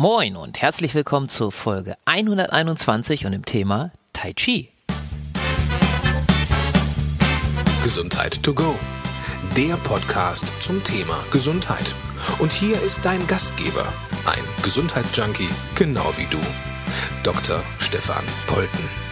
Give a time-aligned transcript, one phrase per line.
[0.00, 4.68] Moin und herzlich willkommen zur Folge 121 und dem Thema Tai Chi.
[7.82, 8.76] Gesundheit to go.
[9.56, 11.92] Der Podcast zum Thema Gesundheit.
[12.38, 13.92] Und hier ist dein Gastgeber,
[14.24, 16.38] ein Gesundheitsjunkie, genau wie du,
[17.24, 17.60] Dr.
[17.80, 19.07] Stefan Polten.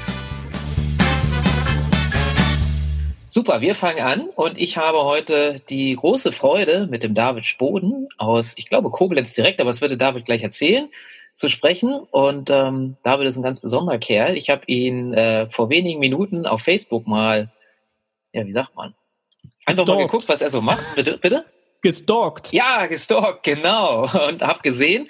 [3.36, 8.08] Super, wir fangen an und ich habe heute die große Freude, mit dem David Spoden
[8.16, 10.88] aus, ich glaube, Koblenz direkt, aber es würde David gleich erzählen,
[11.34, 11.96] zu sprechen.
[12.12, 14.38] Und ähm, David ist ein ganz besonderer Kerl.
[14.38, 17.52] Ich habe ihn äh, vor wenigen Minuten auf Facebook mal,
[18.32, 18.94] ja, wie sagt man?
[19.66, 19.88] Einfach gestalkt.
[19.88, 20.94] mal geguckt, was er so macht.
[20.94, 21.18] Bitte?
[21.18, 21.44] bitte?
[21.82, 22.54] Gestalkt.
[22.54, 24.04] Ja, gestalkt, genau.
[24.28, 25.06] Und habe gesehen,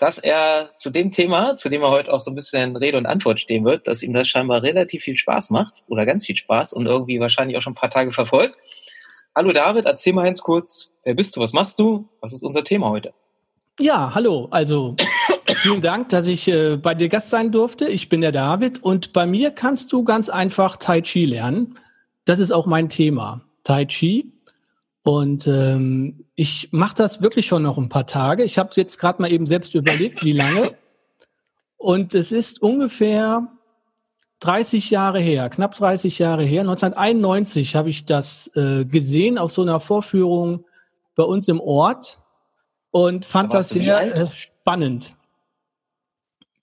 [0.00, 3.06] dass er zu dem Thema, zu dem er heute auch so ein bisschen Rede und
[3.06, 6.72] Antwort stehen wird, dass ihm das scheinbar relativ viel Spaß macht oder ganz viel Spaß
[6.72, 8.56] und irgendwie wahrscheinlich auch schon ein paar Tage verfolgt.
[9.34, 12.64] Hallo David, erzähl mal ganz kurz, wer bist du, was machst du, was ist unser
[12.64, 13.12] Thema heute?
[13.80, 14.96] Ja, hallo, also
[15.62, 17.88] vielen Dank, dass ich äh, bei dir Gast sein durfte.
[17.88, 21.78] Ich bin der David und bei mir kannst du ganz einfach Tai Chi lernen.
[22.24, 24.32] Das ist auch mein Thema, Tai Chi.
[25.02, 28.44] Und ähm, ich mache das wirklich schon noch ein paar Tage.
[28.44, 30.76] Ich habe jetzt gerade mal eben selbst überlegt, wie lange.
[31.76, 33.48] Und es ist ungefähr
[34.38, 36.60] 30 Jahre her, knapp 30 Jahre her.
[36.60, 40.64] 1991 habe ich das äh, gesehen auf so einer Vorführung
[41.16, 42.20] bei uns im Ort
[42.92, 45.16] und fand da das sehr äh, spannend.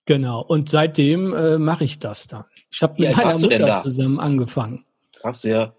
[0.06, 0.40] Genau.
[0.40, 2.46] Und seitdem äh, mache ich das dann.
[2.72, 4.86] Ich habe mit meiner Mutter zusammen angefangen.
[5.22, 5.74] Hast du ja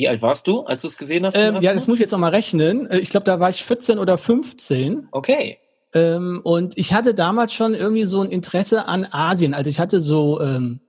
[0.00, 1.36] wie alt warst du, als du es gesehen hast?
[1.36, 2.90] Ähm, ja, das muss ich jetzt noch mal rechnen.
[2.90, 5.08] Äh, ich glaube, da war ich 14 oder 15.
[5.10, 5.58] Okay.
[5.92, 9.52] Ähm, und ich hatte damals schon irgendwie so ein Interesse an Asien.
[9.52, 10.80] Also ich hatte so ähm,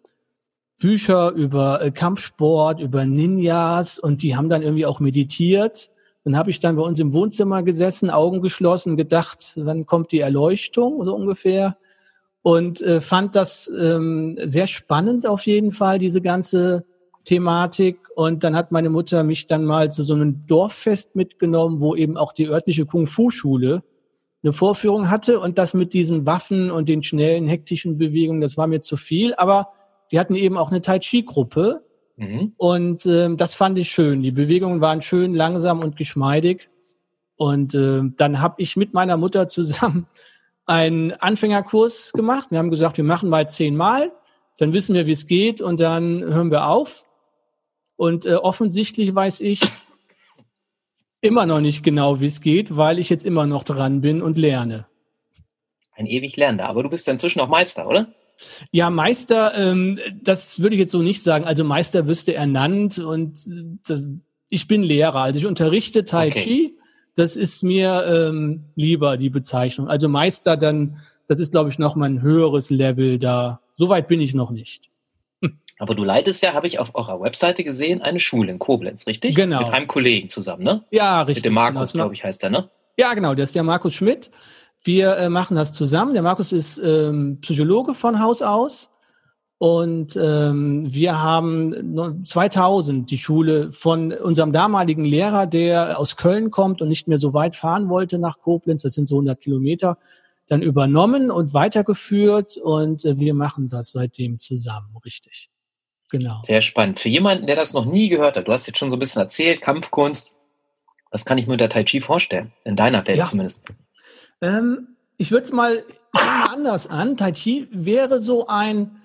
[0.79, 5.91] Bücher über äh, Kampfsport, über Ninjas und die haben dann irgendwie auch meditiert.
[6.23, 10.21] Dann habe ich dann bei uns im Wohnzimmer gesessen, Augen geschlossen, gedacht, wann kommt die
[10.21, 11.77] Erleuchtung, so ungefähr.
[12.43, 16.85] Und äh, fand das ähm, sehr spannend auf jeden Fall, diese ganze
[17.25, 17.99] Thematik.
[18.21, 22.17] Und dann hat meine Mutter mich dann mal zu so einem Dorffest mitgenommen, wo eben
[22.17, 23.81] auch die örtliche Kung-Fu-Schule
[24.43, 25.39] eine Vorführung hatte.
[25.39, 29.33] Und das mit diesen Waffen und den schnellen, hektischen Bewegungen, das war mir zu viel.
[29.33, 29.69] Aber
[30.11, 31.83] die hatten eben auch eine Tai Chi-Gruppe.
[32.15, 32.53] Mhm.
[32.57, 34.21] Und äh, das fand ich schön.
[34.21, 36.69] Die Bewegungen waren schön langsam und geschmeidig.
[37.37, 40.05] Und äh, dann habe ich mit meiner Mutter zusammen
[40.67, 42.51] einen Anfängerkurs gemacht.
[42.51, 44.11] Wir haben gesagt, wir machen mal zehnmal,
[44.59, 47.07] dann wissen wir, wie es geht und dann hören wir auf.
[48.01, 49.61] Und äh, offensichtlich weiß ich
[51.21, 54.39] immer noch nicht genau, wie es geht, weil ich jetzt immer noch dran bin und
[54.39, 54.87] lerne.
[55.95, 56.67] Ein ewig Lernender.
[56.67, 58.07] Aber du bist inzwischen auch Meister, oder?
[58.71, 61.45] Ja, Meister, ähm, das würde ich jetzt so nicht sagen.
[61.45, 63.37] Also Meister wüsste ernannt und
[63.87, 64.01] äh,
[64.49, 65.21] ich bin Lehrer.
[65.21, 66.41] Also ich unterrichte Tai okay.
[66.41, 66.77] Chi.
[67.13, 69.87] Das ist mir ähm, lieber, die Bezeichnung.
[69.87, 70.97] Also Meister dann,
[71.27, 73.61] das ist, glaube ich, noch mal ein höheres Level da.
[73.75, 74.90] Soweit bin ich noch nicht.
[75.81, 79.33] Aber du leitest ja, habe ich auf eurer Webseite gesehen, eine Schule in Koblenz, richtig?
[79.33, 79.63] Genau.
[79.63, 80.83] Mit einem Kollegen zusammen, ne?
[80.91, 81.37] Ja, richtig.
[81.43, 82.03] Mit dem Markus, genau.
[82.03, 82.69] glaube ich, heißt der, ne?
[82.97, 84.29] Ja, genau, der ist der Markus Schmidt.
[84.83, 86.13] Wir äh, machen das zusammen.
[86.13, 88.91] Der Markus ist ähm, Psychologe von Haus aus.
[89.57, 96.83] Und ähm, wir haben 2000 die Schule von unserem damaligen Lehrer, der aus Köln kommt
[96.83, 99.97] und nicht mehr so weit fahren wollte nach Koblenz, das sind so 100 Kilometer,
[100.45, 102.57] dann übernommen und weitergeführt.
[102.57, 105.50] Und äh, wir machen das seitdem zusammen, richtig.
[106.11, 106.41] Genau.
[106.45, 106.99] Sehr spannend.
[106.99, 109.21] Für jemanden, der das noch nie gehört hat, du hast jetzt schon so ein bisschen
[109.21, 110.33] erzählt, Kampfkunst,
[111.09, 112.51] was kann ich mir unter Tai Chi vorstellen?
[112.65, 113.23] In deiner Welt ja.
[113.23, 113.63] zumindest.
[114.41, 117.15] Ähm, ich würde es mal, mal anders an.
[117.15, 119.01] Tai Chi wäre so ein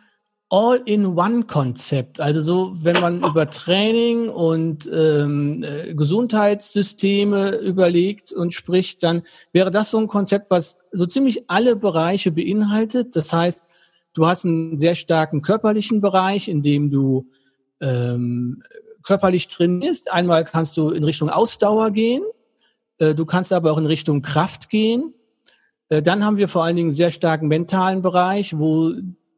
[0.49, 2.21] All-in-One-Konzept.
[2.21, 9.23] Also so, wenn man über Training und ähm, äh, Gesundheitssysteme überlegt und spricht, dann
[9.53, 13.17] wäre das so ein Konzept, was so ziemlich alle Bereiche beinhaltet.
[13.17, 13.65] Das heißt,
[14.17, 17.27] Du hast einen sehr starken körperlichen Bereich, in dem du
[17.83, 18.63] ähm,
[19.03, 20.11] körperlich trainierst.
[20.11, 22.23] Einmal kannst du in Richtung Ausdauer gehen,
[22.99, 25.13] äh, du kannst aber auch in Richtung Kraft gehen.
[25.91, 28.95] Äh, dann haben wir vor allen Dingen einen sehr starken mentalen Bereich, wo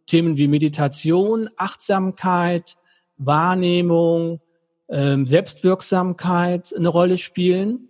[0.06, 2.76] Themen wie Meditation, Achtsamkeit,
[3.16, 4.40] Wahrnehmung,
[4.88, 7.88] ähm, Selbstwirksamkeit eine Rolle spielen.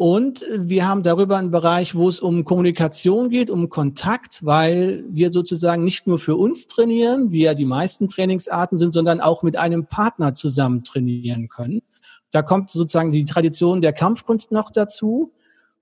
[0.00, 5.30] Und wir haben darüber einen Bereich, wo es um Kommunikation geht, um Kontakt, weil wir
[5.30, 9.58] sozusagen nicht nur für uns trainieren, wie ja die meisten Trainingsarten sind, sondern auch mit
[9.58, 11.82] einem Partner zusammen trainieren können.
[12.30, 15.34] Da kommt sozusagen die Tradition der Kampfkunst noch dazu.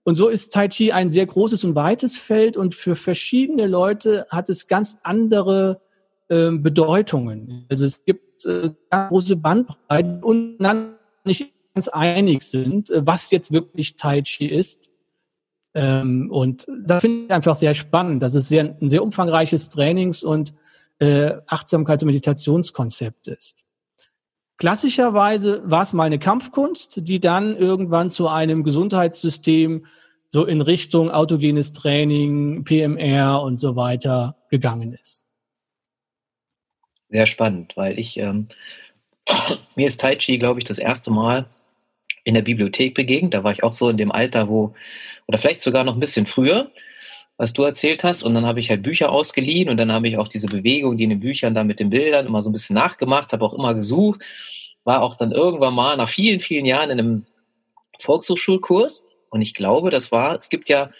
[0.02, 4.26] Und so ist Tai Chi ein sehr großes und weites Feld und für verschiedene Leute
[4.30, 5.80] hat es ganz andere
[6.26, 7.66] äh, Bedeutungen.
[7.70, 10.58] Also es gibt äh, große Bandbreiten und
[11.22, 14.90] nicht ganz einig sind, äh, was jetzt wirklich Tai Chi ist.
[15.74, 18.20] Ähm, und da finde ich einfach sehr spannend.
[18.22, 20.54] Das ist sehr, ein sehr umfangreiches Trainings- und
[20.98, 23.64] äh, Achtsamkeits- und Meditationskonzept ist.
[24.56, 29.86] Klassischerweise war es mal eine Kampfkunst, die dann irgendwann zu einem Gesundheitssystem
[30.28, 35.26] so in Richtung autogenes Training, PMR und so weiter gegangen ist.
[37.08, 38.48] Sehr spannend, weil ich ähm,
[39.76, 41.46] mir ist Tai Chi, glaube ich, das erste Mal
[42.28, 43.32] in der Bibliothek begegnet.
[43.32, 44.74] Da war ich auch so in dem Alter, wo,
[45.26, 46.70] oder vielleicht sogar noch ein bisschen früher,
[47.38, 48.22] was du erzählt hast.
[48.22, 51.04] Und dann habe ich halt Bücher ausgeliehen und dann habe ich auch diese Bewegung, die
[51.04, 53.72] in den Büchern da mit den Bildern immer so ein bisschen nachgemacht, habe auch immer
[53.72, 54.20] gesucht.
[54.84, 57.26] War auch dann irgendwann mal nach vielen, vielen Jahren in einem
[57.98, 59.06] Volkshochschulkurs.
[59.30, 60.90] Und ich glaube, das war, es gibt ja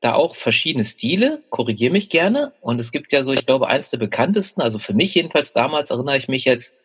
[0.00, 2.52] da auch verschiedene Stile, korrigiere mich gerne.
[2.60, 5.90] Und es gibt ja so, ich glaube, eins der bekanntesten, also für mich jedenfalls damals
[5.90, 6.76] erinnere ich mich jetzt,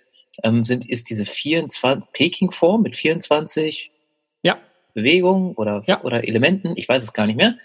[0.43, 3.91] ähm, sind, ist diese 24 Peking-Form mit 24
[4.43, 4.57] ja.
[4.93, 6.03] Bewegungen oder, ja.
[6.03, 7.55] oder Elementen, ich weiß es gar nicht mehr.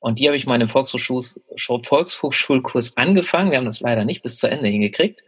[0.00, 1.22] Und die habe ich mal im Volkshochschul
[1.56, 3.52] Volkshochschulkurs angefangen.
[3.52, 5.22] Wir haben das leider nicht bis zu Ende hingekriegt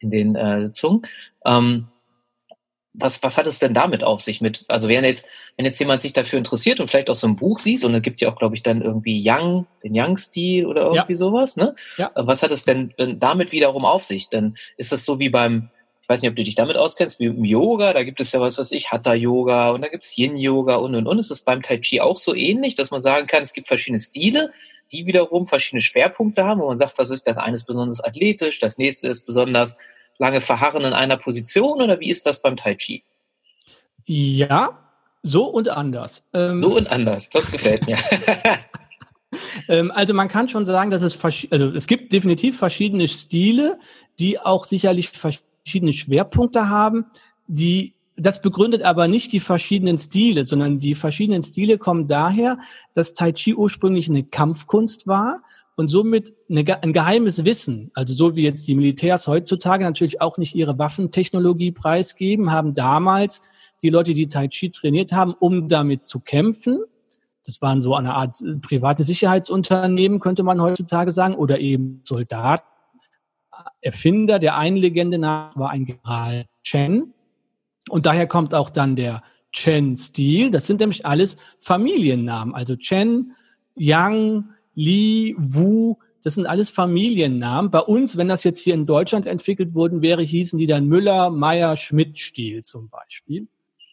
[0.00, 1.06] in den äh, Zungen.
[1.44, 1.86] Ähm,
[2.98, 6.02] was, was hat es denn damit auf sich mit, also wenn jetzt, wenn jetzt jemand
[6.02, 8.36] sich dafür interessiert und vielleicht auch so ein Buch liest, und es gibt ja auch,
[8.36, 11.16] glaube ich, dann irgendwie Young, den Young-Stil oder irgendwie ja.
[11.16, 11.74] sowas, ne?
[11.98, 12.10] Ja.
[12.14, 14.28] Was hat es denn damit wiederum auf sich?
[14.28, 15.70] Denn ist das so wie beim,
[16.06, 18.40] ich weiß nicht, ob du dich damit auskennst, wie im Yoga, da gibt es ja
[18.40, 21.18] was, was ich, Hatha-Yoga und da gibt es Yin-Yoga und und und.
[21.18, 23.98] Ist es beim Tai Chi auch so ähnlich, dass man sagen kann, es gibt verschiedene
[23.98, 24.52] Stile,
[24.92, 28.60] die wiederum verschiedene Schwerpunkte haben, wo man sagt, was ist das eine ist besonders athletisch,
[28.60, 29.78] das nächste ist besonders
[30.18, 33.02] lange verharren in einer Position oder wie ist das beim Tai Chi?
[34.04, 34.78] Ja,
[35.24, 36.24] so und anders.
[36.32, 37.98] Ähm, so und anders, das gefällt mir.
[39.68, 41.18] Ähm, also man kann schon sagen, dass es
[41.50, 43.78] also es gibt definitiv verschiedene Stile,
[44.20, 47.06] die auch sicherlich verschiedene verschiedene Schwerpunkte haben,
[47.48, 52.58] die das begründet aber nicht die verschiedenen Stile, sondern die verschiedenen Stile kommen daher,
[52.94, 55.42] dass Tai Chi ursprünglich eine Kampfkunst war
[55.74, 60.38] und somit eine, ein geheimes Wissen, also so wie jetzt die Militärs heutzutage natürlich auch
[60.38, 63.42] nicht ihre Waffentechnologie preisgeben, haben damals
[63.82, 66.78] die Leute, die Tai Chi trainiert haben, um damit zu kämpfen.
[67.44, 72.64] Das waren so eine Art äh, private Sicherheitsunternehmen, könnte man heutzutage sagen, oder eben Soldaten
[73.80, 77.12] Erfinder der einen Legende nach war ein General Chen.
[77.88, 79.22] Und daher kommt auch dann der
[79.52, 80.50] Chen-Stil.
[80.50, 82.54] Das sind nämlich alles Familiennamen.
[82.54, 83.32] Also Chen,
[83.76, 87.70] Yang, Li, Wu, das sind alles Familiennamen.
[87.70, 91.30] Bei uns, wenn das jetzt hier in Deutschland entwickelt worden wäre, hießen die dann Müller,
[91.30, 93.46] Meyer, Schmidt-Stil zum Beispiel.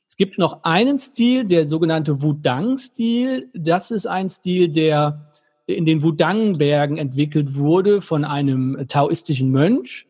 [0.08, 3.50] Es gibt noch einen Stil, der sogenannte Wudang-Stil.
[3.54, 5.32] Das ist ein Stil, der
[5.66, 10.08] in den Wudang-Bergen entwickelt wurde von einem taoistischen Mönch.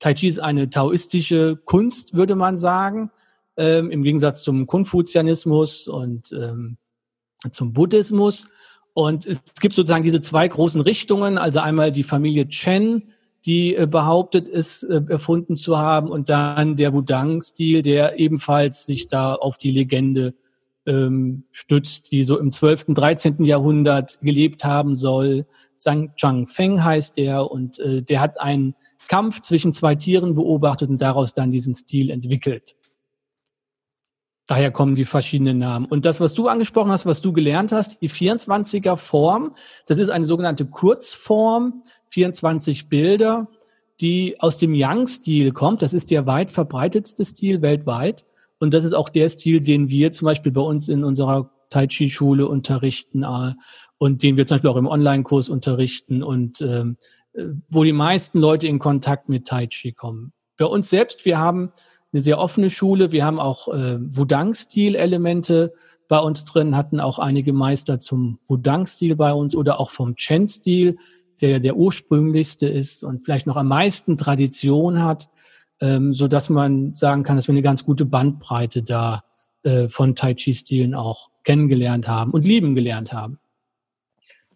[0.00, 3.10] Tai Chi ist eine taoistische Kunst, würde man sagen,
[3.56, 6.78] ähm, im Gegensatz zum Konfuzianismus und ähm,
[7.50, 8.48] zum Buddhismus.
[8.94, 13.12] Und es gibt sozusagen diese zwei großen Richtungen, also einmal die Familie Chen,
[13.46, 19.06] die äh, behauptet, es äh, erfunden zu haben, und dann der Wudang-Stil, der ebenfalls sich
[19.06, 20.34] da auf die Legende
[20.88, 23.44] ähm, stützt, die so im 12., 13.
[23.44, 25.46] Jahrhundert gelebt haben soll.
[25.76, 28.74] Zhang Changfeng heißt der und äh, der hat einen
[29.08, 32.74] Kampf zwischen zwei Tieren beobachtet und daraus dann diesen Stil entwickelt.
[34.48, 35.84] Daher kommen die verschiedenen Namen.
[35.84, 39.54] Und das, was du angesprochen hast, was du gelernt hast, die 24er Form,
[39.86, 43.48] das ist eine sogenannte Kurzform, 24 Bilder,
[44.00, 45.82] die aus dem Yang-Stil kommt.
[45.82, 48.24] Das ist der weit verbreitetste Stil weltweit.
[48.58, 51.86] Und das ist auch der Stil, den wir zum Beispiel bei uns in unserer Tai
[51.86, 53.54] Chi Schule unterrichten äh,
[53.98, 56.96] und den wir zum Beispiel auch im Online-Kurs unterrichten und ähm,
[57.34, 60.32] äh, wo die meisten Leute in Kontakt mit Tai Chi kommen.
[60.56, 61.72] Bei uns selbst, wir haben
[62.12, 65.72] eine sehr offene Schule, wir haben auch äh, Wudang-Stil-Elemente
[66.08, 70.96] bei uns drin, hatten auch einige Meister zum Wudang-Stil bei uns oder auch vom Chen-Stil,
[71.40, 75.28] der ja der ursprünglichste ist und vielleicht noch am meisten Tradition hat
[75.80, 79.24] ähm, so dass man sagen kann, dass wir eine ganz gute Bandbreite da
[79.62, 83.38] äh, von Tai Chi-Stilen auch kennengelernt haben und lieben gelernt haben.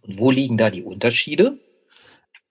[0.03, 1.59] Und wo liegen da die Unterschiede?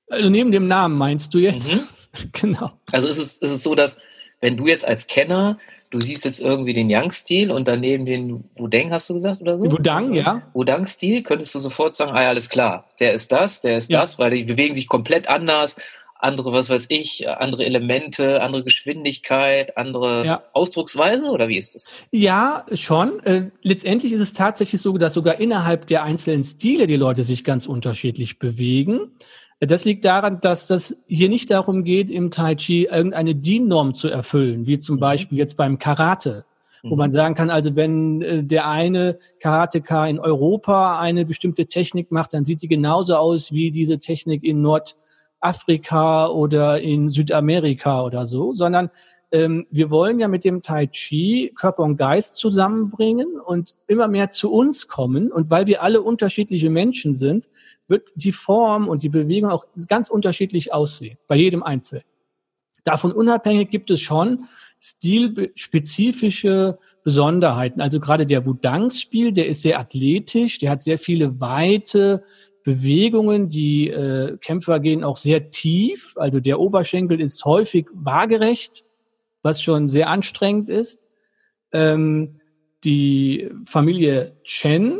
[0.09, 1.75] Also neben dem Namen meinst du jetzt?
[1.75, 2.29] Mhm.
[2.33, 2.71] genau.
[2.91, 3.97] Also ist es, ist es so, dass
[4.39, 5.57] wenn du jetzt als Kenner
[5.91, 9.69] du siehst jetzt irgendwie den Yang-Stil und daneben den Wudang, hast du gesagt, oder so?
[9.69, 10.41] Wudang, ja.
[10.53, 14.01] Wudang-Stil, könntest du sofort sagen, ah ja, alles klar, der ist das, der ist ja.
[14.01, 15.75] das, weil die bewegen sich komplett anders,
[16.21, 20.43] andere, was weiß ich, andere Elemente, andere Geschwindigkeit, andere ja.
[20.53, 21.85] Ausdrucksweise oder wie ist das?
[22.11, 23.23] Ja, schon.
[23.23, 27.43] Äh, letztendlich ist es tatsächlich so, dass sogar innerhalb der einzelnen Stile die Leute sich
[27.43, 29.11] ganz unterschiedlich bewegen.
[29.59, 34.07] Das liegt daran, dass das hier nicht darum geht, im Tai Chi irgendeine DIN-Norm zu
[34.07, 35.01] erfüllen, wie zum mhm.
[35.01, 36.45] Beispiel jetzt beim Karate.
[36.83, 37.13] wo man mhm.
[37.13, 42.43] sagen kann, also wenn äh, der eine Karateka in Europa eine bestimmte Technik macht, dann
[42.43, 44.61] sieht die genauso aus wie diese Technik in
[45.41, 48.89] Nordafrika oder in Südamerika oder so, sondern
[49.31, 54.29] ähm, wir wollen ja mit dem Tai Chi Körper und Geist zusammenbringen und immer mehr
[54.29, 55.31] zu uns kommen.
[55.31, 57.49] Und weil wir alle unterschiedliche Menschen sind,
[57.87, 62.03] wird die Form und die Bewegung auch ganz unterschiedlich aussehen, bei jedem Einzelnen.
[62.83, 64.47] Davon unabhängig gibt es schon
[64.79, 67.81] stilspezifische Besonderheiten.
[67.81, 72.23] Also gerade der Wudang-Spiel, der ist sehr athletisch, der hat sehr viele weite
[72.63, 73.49] Bewegungen.
[73.49, 76.13] Die äh, Kämpfer gehen auch sehr tief.
[76.17, 78.83] Also der Oberschenkel ist häufig waagerecht,
[79.41, 81.07] was schon sehr anstrengend ist.
[81.71, 82.39] Ähm,
[82.83, 84.99] die Familie Chen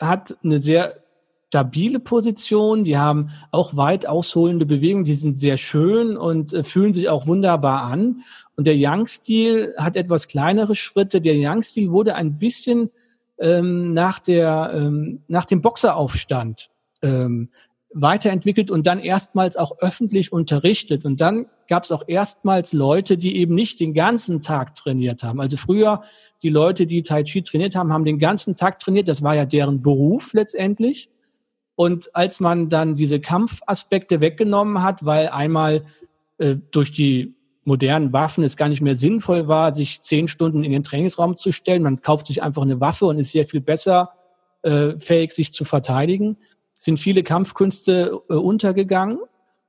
[0.00, 1.04] hat eine sehr
[1.48, 6.92] stabile Position, die haben auch weit ausholende Bewegungen, die sind sehr schön und äh, fühlen
[6.92, 8.22] sich auch wunderbar an.
[8.56, 11.20] Und der Young-Stil hat etwas kleinere Schritte.
[11.20, 12.90] Der Young-Stil wurde ein bisschen
[13.38, 16.70] ähm, nach, der, ähm, nach dem Boxeraufstand
[17.04, 17.50] ähm,
[17.92, 21.04] weiterentwickelt und dann erstmals auch öffentlich unterrichtet.
[21.04, 25.40] Und dann gab es auch erstmals Leute, die eben nicht den ganzen Tag trainiert haben.
[25.40, 26.02] Also früher
[26.42, 29.06] die Leute, die Tai Chi trainiert haben, haben den ganzen Tag trainiert.
[29.06, 31.08] Das war ja deren Beruf letztendlich.
[31.76, 35.84] Und als man dann diese Kampfaspekte weggenommen hat, weil einmal
[36.38, 37.34] äh, durch die
[37.64, 41.52] modernen Waffen es gar nicht mehr sinnvoll war, sich zehn Stunden in den Trainingsraum zu
[41.52, 44.10] stellen, man kauft sich einfach eine Waffe und ist sehr viel besser
[44.62, 46.36] äh, fähig, sich zu verteidigen,
[46.84, 49.18] sind viele Kampfkünste äh, untergegangen.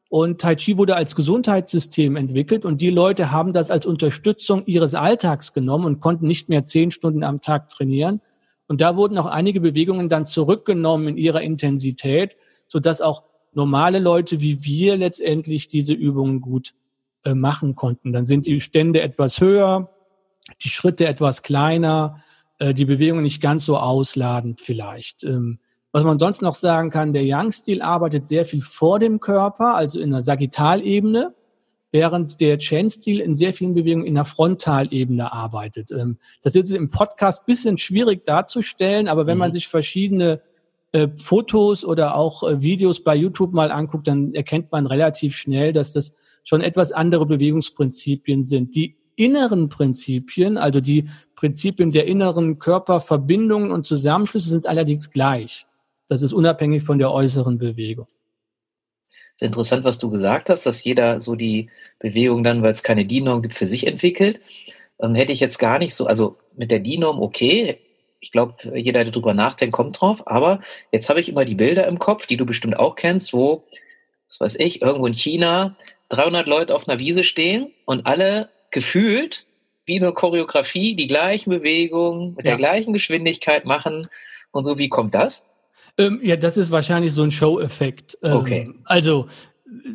[0.09, 4.93] Und Tai Chi wurde als Gesundheitssystem entwickelt und die Leute haben das als Unterstützung ihres
[4.93, 8.21] Alltags genommen und konnten nicht mehr zehn Stunden am Tag trainieren,
[8.67, 12.35] und da wurden auch einige Bewegungen dann zurückgenommen in ihrer Intensität,
[12.67, 16.73] so dass auch normale Leute wie wir letztendlich diese Übungen gut
[17.23, 18.11] äh, machen konnten.
[18.11, 19.91] Dann sind die Stände etwas höher,
[20.63, 22.23] die Schritte etwas kleiner,
[22.59, 25.23] äh, die Bewegungen nicht ganz so ausladend vielleicht.
[25.23, 25.59] Ähm,
[25.95, 29.97] was man sonst noch sagen kann, der Young-Stil arbeitet sehr viel vor dem Körper, also
[29.97, 31.33] in der Sagittalebene
[31.93, 35.93] während der Chain-Stil in sehr vielen Bewegungen in der Frontalebene arbeitet.
[35.93, 39.39] Ähm, das ist im Podcast bisschen schwierig darzustellen, aber wenn mhm.
[39.39, 40.41] man sich verschiedene
[40.91, 45.71] äh, Fotos oder auch äh, Videos bei YouTube mal anguckt, dann erkennt man relativ schnell,
[45.71, 46.11] dass das
[46.43, 48.75] schon etwas andere Bewegungsprinzipien sind.
[48.75, 55.65] Die inneren Prinzipien, also die Prinzipien der inneren Körperverbindungen und Zusammenschlüsse sind allerdings gleich.
[56.07, 58.07] Das ist unabhängig von der äußeren Bewegung.
[59.35, 61.69] Es ist interessant, was du gesagt hast, dass jeder so die
[61.99, 64.39] Bewegung dann, weil es keine DIN-Norm gibt, für sich entwickelt.
[64.99, 67.79] Ähm, hätte ich jetzt gar nicht so, also mit der DIN-Norm okay.
[68.21, 70.25] Ich glaube, jeder, der darüber nachdenkt, kommt drauf.
[70.25, 73.65] Aber jetzt habe ich immer die Bilder im Kopf, die du bestimmt auch kennst, wo,
[74.29, 75.75] was weiß ich, irgendwo in China
[76.09, 79.47] 300 Leute auf einer Wiese stehen und alle gefühlt
[79.85, 82.51] wie eine Choreografie die gleichen Bewegungen mit ja.
[82.51, 84.07] der gleichen Geschwindigkeit machen.
[84.51, 85.47] Und so, wie kommt das?
[85.97, 88.17] Ähm, ja, das ist wahrscheinlich so ein Show-Effekt.
[88.21, 88.73] Ähm, okay.
[88.83, 89.27] Also,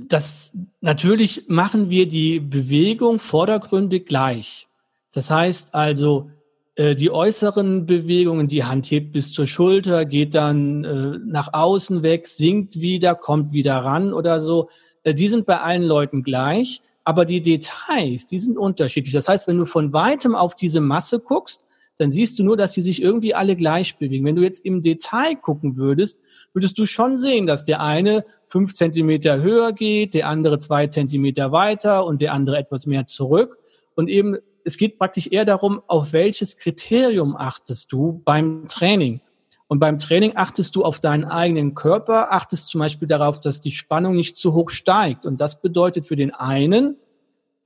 [0.09, 4.67] das, natürlich machen wir die Bewegung vordergründig gleich.
[5.13, 6.31] Das heißt also,
[6.77, 12.03] äh, die äußeren Bewegungen, die Hand hebt bis zur Schulter, geht dann äh, nach außen
[12.03, 14.69] weg, sinkt wieder, kommt wieder ran oder so.
[15.03, 19.13] Äh, die sind bei allen Leuten gleich, aber die Details, die sind unterschiedlich.
[19.13, 21.67] Das heißt, wenn du von weitem auf diese Masse guckst,
[22.01, 24.25] dann siehst du nur, dass sie sich irgendwie alle gleich bewegen.
[24.25, 26.19] Wenn du jetzt im Detail gucken würdest,
[26.55, 31.53] würdest du schon sehen, dass der eine fünf Zentimeter höher geht, der andere zwei Zentimeter
[31.53, 33.59] weiter und der andere etwas mehr zurück.
[33.97, 39.21] Und eben, es geht praktisch eher darum, auf welches Kriterium achtest du beim Training.
[39.69, 43.73] Und beim Training achtest du auf deinen eigenen Körper, achtest zum Beispiel darauf, dass die
[43.73, 45.27] Spannung nicht zu hoch steigt.
[45.27, 46.97] Und das bedeutet für den einen,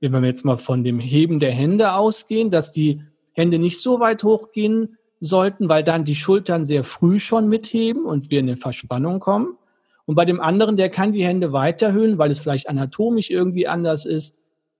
[0.01, 3.01] wenn wir jetzt mal von dem Heben der Hände ausgehen, dass die
[3.35, 8.29] Hände nicht so weit hochgehen sollten, weil dann die Schultern sehr früh schon mitheben und
[8.29, 9.57] wir in eine Verspannung kommen.
[10.05, 14.05] Und bei dem anderen, der kann die Hände weiterhöhen, weil es vielleicht anatomisch irgendwie anders
[14.05, 14.35] ist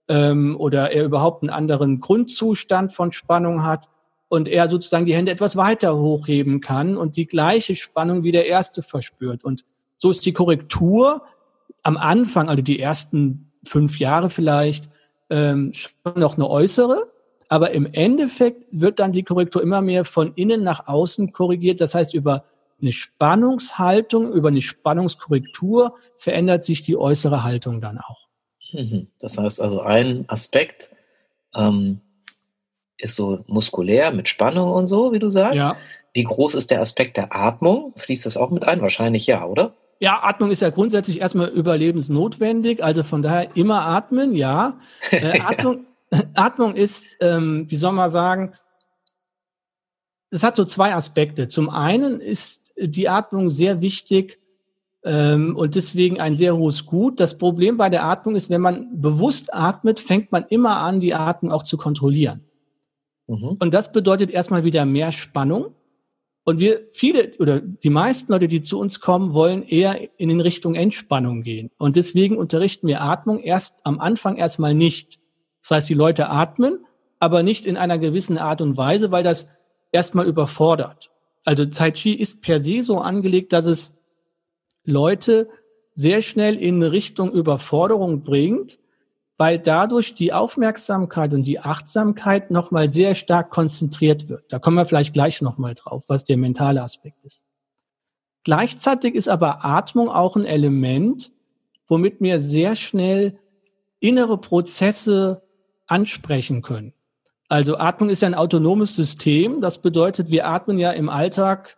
[0.08, 3.90] ähm, oder er überhaupt einen anderen Grundzustand von Spannung hat
[4.30, 8.48] und er sozusagen die Hände etwas weiter hochheben kann und die gleiche Spannung wie der
[8.48, 9.44] erste verspürt.
[9.44, 9.66] Und
[9.98, 11.24] so ist die Korrektur
[11.84, 14.90] am Anfang, also die ersten fünf Jahre vielleicht,
[15.30, 17.12] ähm, schon noch eine äußere,
[17.50, 21.82] aber im Endeffekt wird dann die Korrektur immer mehr von innen nach außen korrigiert.
[21.82, 22.46] Das heißt, über
[22.82, 28.28] eine Spannungshaltung, über eine Spannungskorrektur verändert sich die äußere Haltung dann auch.
[28.74, 29.08] Mhm.
[29.20, 30.94] Das heißt also, ein Aspekt
[31.56, 32.02] ähm,
[32.98, 35.58] ist so muskulär mit Spannung und so, wie du sagst.
[35.58, 35.78] Ja.
[36.14, 37.94] Wie groß ist der Aspekt der Atmung?
[37.98, 38.82] Fließt das auch mit ein?
[38.82, 39.74] Wahrscheinlich ja, oder?
[40.00, 42.84] Ja, Atmung ist ja grundsätzlich erstmal überlebensnotwendig.
[42.84, 44.80] Also von daher immer atmen, ja.
[45.12, 45.86] Äh, Atmung,
[46.34, 48.54] Atmung ist, ähm, wie soll man sagen,
[50.32, 51.48] das hat so zwei Aspekte.
[51.48, 54.40] Zum einen ist die Atmung sehr wichtig
[55.04, 57.20] ähm, und deswegen ein sehr hohes Gut.
[57.20, 61.14] Das Problem bei der Atmung ist, wenn man bewusst atmet, fängt man immer an, die
[61.14, 62.44] Atmung auch zu kontrollieren.
[63.28, 63.58] Mhm.
[63.60, 65.76] Und das bedeutet erstmal wieder mehr Spannung.
[66.44, 70.42] Und wir, viele oder die meisten Leute, die zu uns kommen, wollen eher in den
[70.42, 71.72] Richtung Entspannung gehen.
[71.78, 75.20] Und deswegen unterrichten wir Atmung erst am Anfang erstmal nicht.
[75.66, 76.86] Das heißt, die Leute atmen,
[77.20, 79.50] aber nicht in einer gewissen Art und Weise, weil das
[79.92, 81.10] erstmal überfordert.
[81.44, 83.98] Also Tai Chi ist per se so angelegt, dass es
[84.84, 85.50] Leute
[85.96, 88.78] sehr schnell in Richtung Überforderung bringt,
[89.38, 94.46] weil dadurch die Aufmerksamkeit und die Achtsamkeit nochmal sehr stark konzentriert wird.
[94.50, 97.44] Da kommen wir vielleicht gleich nochmal drauf, was der mentale Aspekt ist.
[98.44, 101.32] Gleichzeitig ist aber Atmung auch ein Element,
[101.88, 103.40] womit wir sehr schnell
[104.00, 105.42] innere Prozesse
[105.88, 106.94] ansprechen können.
[107.48, 109.62] Also Atmung ist ja ein autonomes System.
[109.62, 111.78] Das bedeutet, wir atmen ja im Alltag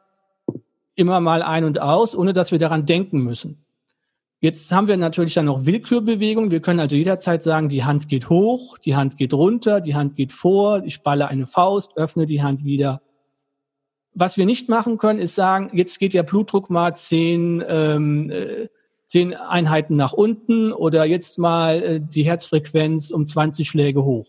[0.96, 3.64] immer mal ein und aus, ohne dass wir daran denken müssen.
[4.40, 6.52] Jetzt haben wir natürlich dann noch Willkürbewegungen.
[6.52, 10.16] Wir können also jederzeit sagen, die Hand geht hoch, die Hand geht runter, die Hand
[10.16, 13.02] geht vor, ich balle eine Faust, öffne die Hand wieder.
[14.14, 18.68] Was wir nicht machen können, ist sagen, jetzt geht der Blutdruck mal zehn, ähm, äh,
[19.08, 24.28] zehn Einheiten nach unten oder jetzt mal äh, die Herzfrequenz um 20 Schläge hoch.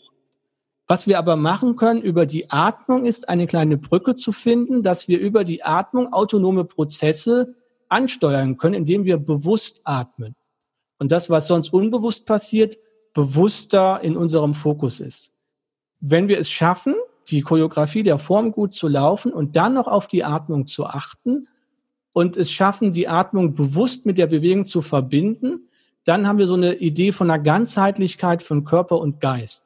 [0.86, 5.06] Was wir aber machen können über die Atmung ist eine kleine Brücke zu finden, dass
[5.06, 7.54] wir über die Atmung autonome Prozesse
[7.90, 10.34] ansteuern können, indem wir bewusst atmen.
[10.98, 12.78] Und das, was sonst unbewusst passiert,
[13.12, 15.32] bewusster in unserem Fokus ist.
[16.00, 16.94] Wenn wir es schaffen,
[17.28, 21.48] die Choreografie der Form gut zu laufen und dann noch auf die Atmung zu achten
[22.18, 25.68] und es schaffen, die Atmung bewusst mit der Bewegung zu verbinden,
[26.02, 29.64] dann haben wir so eine Idee von einer Ganzheitlichkeit von Körper und Geist.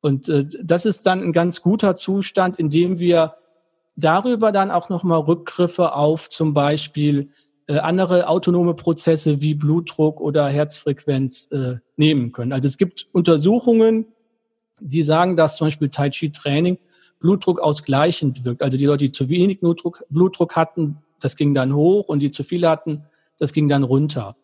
[0.00, 3.36] Und äh, das ist dann ein ganz guter Zustand, in dem wir
[3.94, 7.30] darüber dann auch nochmal Rückgriffe auf zum Beispiel
[7.68, 12.52] äh, andere autonome Prozesse wie Blutdruck oder Herzfrequenz äh, nehmen können.
[12.52, 14.06] Also es gibt Untersuchungen,
[14.80, 16.78] die sagen, dass zum Beispiel Tai Chi Training
[17.20, 18.60] Blutdruck ausgleichend wirkt.
[18.60, 22.30] Also die Leute, die zu wenig Blutdruck, Blutdruck hatten, das ging dann hoch und die
[22.30, 23.04] zu viel hatten,
[23.38, 24.36] das ging dann runter.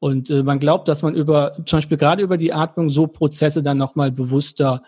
[0.00, 3.62] Und äh, man glaubt, dass man über, zum Beispiel gerade über die Atmung so Prozesse
[3.62, 4.82] dann nochmal bewusster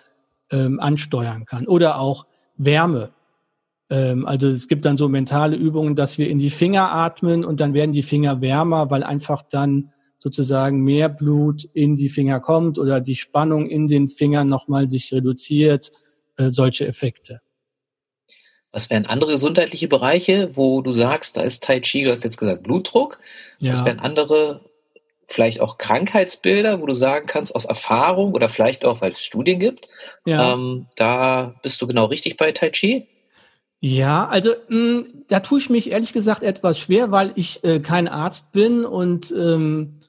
[0.50, 1.66] ähm, ansteuern kann.
[1.66, 2.26] Oder auch
[2.57, 3.11] Wärme.
[3.90, 7.61] Ähm, also es gibt dann so mentale Übungen, dass wir in die Finger atmen und
[7.61, 12.79] dann werden die Finger wärmer, weil einfach dann sozusagen mehr Blut in die Finger kommt
[12.79, 15.90] oder die Spannung in den Fingern nochmal sich reduziert,
[16.37, 17.40] äh, solche Effekte.
[18.72, 22.37] Was wären andere gesundheitliche Bereiche, wo du sagst, da ist Tai Chi, du hast jetzt
[22.37, 23.18] gesagt Blutdruck.
[23.59, 23.72] Ja.
[23.72, 24.61] Was wären andere,
[25.24, 29.59] vielleicht auch Krankheitsbilder, wo du sagen kannst, aus Erfahrung oder vielleicht auch, weil es Studien
[29.59, 29.88] gibt,
[30.24, 30.54] ja.
[30.54, 33.09] ähm, da bist du genau richtig bei Tai Chi?
[33.80, 37.80] Ja, also mh, mm, da tue ich mich ehrlich gesagt etwas schwer, weil ich äh,
[37.80, 40.00] kein Arzt bin und ähm,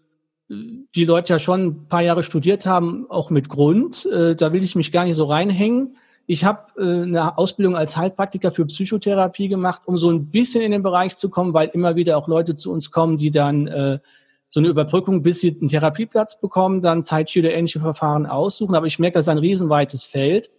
[0.49, 4.05] die Leute ja schon ein paar Jahre studiert haben, auch mit Grund.
[4.05, 5.95] Äh, da will ich mich gar nicht so reinhängen.
[6.27, 10.71] Ich habe äh, eine Ausbildung als Heilpraktiker für Psychotherapie gemacht, um so ein bisschen in
[10.71, 13.99] den Bereich zu kommen, weil immer wieder auch Leute zu uns kommen, die dann äh,
[14.47, 18.75] so eine Überbrückung, bis sie einen Therapieplatz bekommen, dann Zeit oder ähnliche Verfahren aussuchen.
[18.75, 20.51] Aber ich merke, das ist ein riesenweites Feld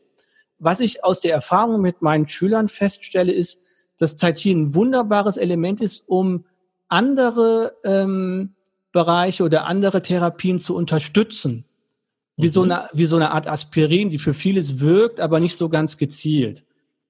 [0.62, 3.60] was ich aus der Erfahrung mit meinen Schülern feststelle, ist,
[3.98, 6.44] dass Tai Chi ein wunderbares Element ist, um
[6.88, 8.54] andere ähm,
[8.92, 11.64] Bereiche oder andere Therapien zu unterstützen.
[12.36, 12.50] Wie, mhm.
[12.50, 15.96] so eine, wie so eine Art Aspirin, die für vieles wirkt, aber nicht so ganz
[15.98, 16.64] gezielt.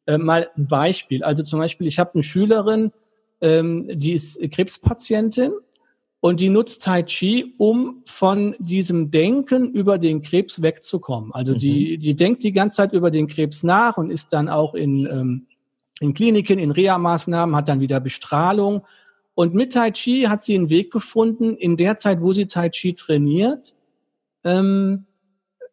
[0.07, 1.23] Äh, mal ein Beispiel.
[1.23, 2.93] Also zum Beispiel, ich habe eine Schülerin,
[3.41, 5.53] ähm, die ist Krebspatientin
[6.21, 11.33] und die nutzt Tai Chi, um von diesem Denken über den Krebs wegzukommen.
[11.33, 11.59] Also mhm.
[11.59, 15.07] die, die denkt die ganze Zeit über den Krebs nach und ist dann auch in,
[15.07, 15.47] ähm,
[16.01, 18.85] in Kliniken, in Reha-Maßnahmen, hat dann wieder Bestrahlung.
[19.35, 22.69] Und mit Tai Chi hat sie einen Weg gefunden, in der Zeit, wo sie Tai
[22.71, 23.75] Chi trainiert,
[24.45, 25.07] ähm,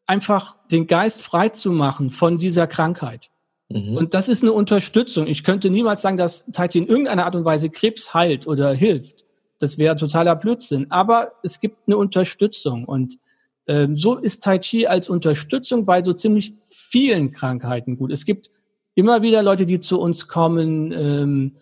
[0.10, 3.30] einfach den Geist frei zu machen von dieser Krankheit.
[3.70, 3.96] Mhm.
[3.96, 5.28] Und das ist eine Unterstützung.
[5.28, 8.74] Ich könnte niemals sagen, dass Tai Chi in irgendeiner Art und Weise Krebs heilt oder
[8.74, 9.26] hilft.
[9.60, 10.90] Das wäre totaler Blödsinn.
[10.90, 13.20] Aber es gibt eine Unterstützung und
[13.68, 18.12] ähm, so ist Tai Chi als Unterstützung bei so ziemlich vielen Krankheiten gut.
[18.12, 18.50] Es gibt
[18.96, 21.56] immer wieder Leute, die zu uns kommen, ähm,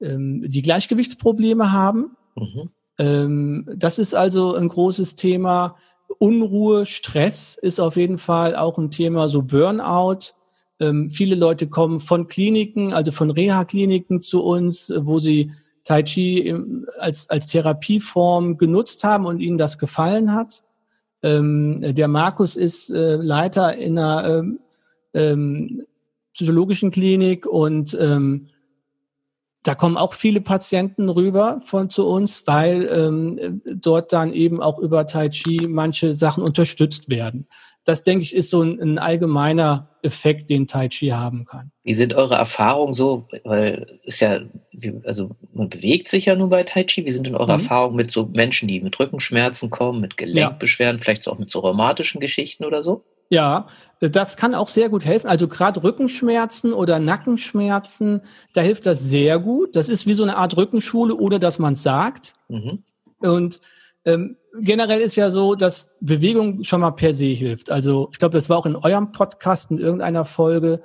[0.00, 2.16] ähm, die Gleichgewichtsprobleme haben.
[2.36, 2.70] Mhm.
[2.98, 5.76] Ähm, das ist also ein großes Thema.
[6.20, 10.34] Unruhe, Stress ist auf jeden Fall auch ein Thema, so Burnout.
[10.78, 15.50] Ähm, viele Leute kommen von Kliniken, also von Reha-Kliniken zu uns, wo sie
[15.84, 16.54] Tai Chi
[16.98, 20.62] als, als Therapieform genutzt haben und ihnen das gefallen hat.
[21.22, 24.60] Ähm, der Markus ist äh, Leiter in einer ähm,
[25.14, 25.86] ähm,
[26.34, 28.48] psychologischen Klinik und ähm,
[29.62, 34.78] da kommen auch viele Patienten rüber von zu uns, weil ähm, dort dann eben auch
[34.78, 37.46] über Tai Chi manche Sachen unterstützt werden.
[37.84, 41.72] Das, denke ich, ist so ein, ein allgemeiner Effekt, den Tai Chi haben kann.
[41.82, 43.28] Wie sind eure Erfahrungen so?
[43.44, 44.40] Weil ist ja,
[45.04, 47.04] also man bewegt sich ja nur bei Tai Chi.
[47.04, 47.60] Wie sind denn eure mhm.
[47.60, 51.04] Erfahrungen mit so Menschen, die mit Rückenschmerzen kommen, mit Gelenkbeschwerden, ja.
[51.04, 53.04] vielleicht auch mit so rheumatischen Geschichten oder so?
[53.30, 53.68] Ja,
[54.00, 55.28] das kann auch sehr gut helfen.
[55.28, 59.76] Also gerade Rückenschmerzen oder Nackenschmerzen, da hilft das sehr gut.
[59.76, 62.34] Das ist wie so eine Art Rückenschule, ohne dass man es sagt.
[62.48, 62.82] Mhm.
[63.20, 63.60] Und
[64.04, 67.70] ähm, generell ist ja so, dass Bewegung schon mal per se hilft.
[67.70, 70.82] Also ich glaube, das war auch in eurem Podcast in irgendeiner Folge.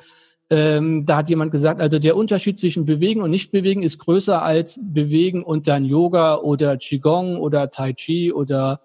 [0.52, 4.80] Ähm, da hat jemand gesagt, also der Unterschied zwischen Bewegen und Nicht-Bewegen ist größer als
[4.84, 8.82] Bewegen und dann Yoga oder Qigong oder Tai Chi oder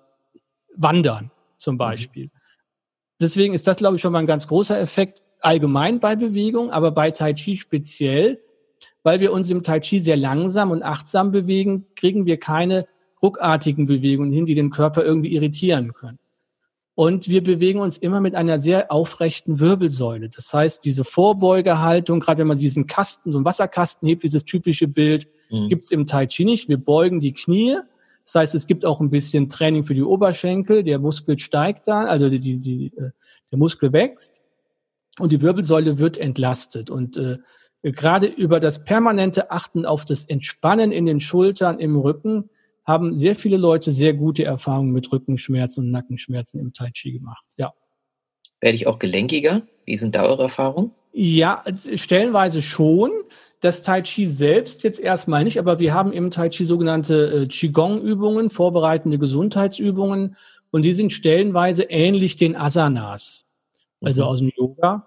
[0.75, 1.79] Wandern zum mhm.
[1.79, 2.25] Beispiel.
[2.27, 2.40] Mhm.
[3.21, 6.91] Deswegen ist das, glaube ich, schon mal ein ganz großer Effekt allgemein bei Bewegung, aber
[6.91, 8.41] bei Tai Chi speziell,
[9.03, 12.87] weil wir uns im Tai Chi sehr langsam und achtsam bewegen, kriegen wir keine
[13.23, 16.19] ruckartigen Bewegungen hin, die den Körper irgendwie irritieren können.
[16.95, 20.29] Und wir bewegen uns immer mit einer sehr aufrechten Wirbelsäule.
[20.29, 24.87] Das heißt, diese Vorbeugehaltung, gerade wenn man diesen Kasten, so einen Wasserkasten hebt, dieses typische
[24.87, 25.69] Bild, mhm.
[25.69, 26.69] gibt es im Tai Chi nicht.
[26.69, 27.77] Wir beugen die Knie,
[28.25, 30.85] das heißt, es gibt auch ein bisschen Training für die Oberschenkel.
[30.85, 33.11] Der Muskel steigt dann, also die, die, die, äh,
[33.51, 34.41] der Muskel wächst
[35.19, 36.91] und die Wirbelsäule wird entlastet.
[36.91, 37.39] Und äh,
[37.83, 42.51] gerade über das permanente Achten auf das Entspannen in den Schultern, im Rücken,
[42.85, 47.45] haben sehr viele Leute sehr gute Erfahrungen mit Rückenschmerzen und Nackenschmerzen im Tai Chi gemacht.
[47.57, 47.73] Ja.
[48.61, 49.63] Werde ich auch gelenkiger?
[49.85, 50.93] Wie sind da eure Erfahrungen?
[51.13, 53.11] Ja, stellenweise schon.
[53.61, 57.47] Das Tai Chi selbst jetzt erstmal nicht, aber wir haben im Tai Chi sogenannte äh,
[57.47, 60.37] Qigong-Übungen, vorbereitende Gesundheitsübungen
[60.71, 63.45] und die sind stellenweise ähnlich den Asanas,
[64.01, 64.29] also mhm.
[64.29, 65.07] aus dem Yoga.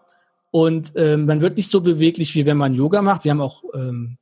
[0.52, 3.24] Und ähm, man wird nicht so beweglich, wie wenn man Yoga macht.
[3.24, 4.18] Wir haben auch ähm,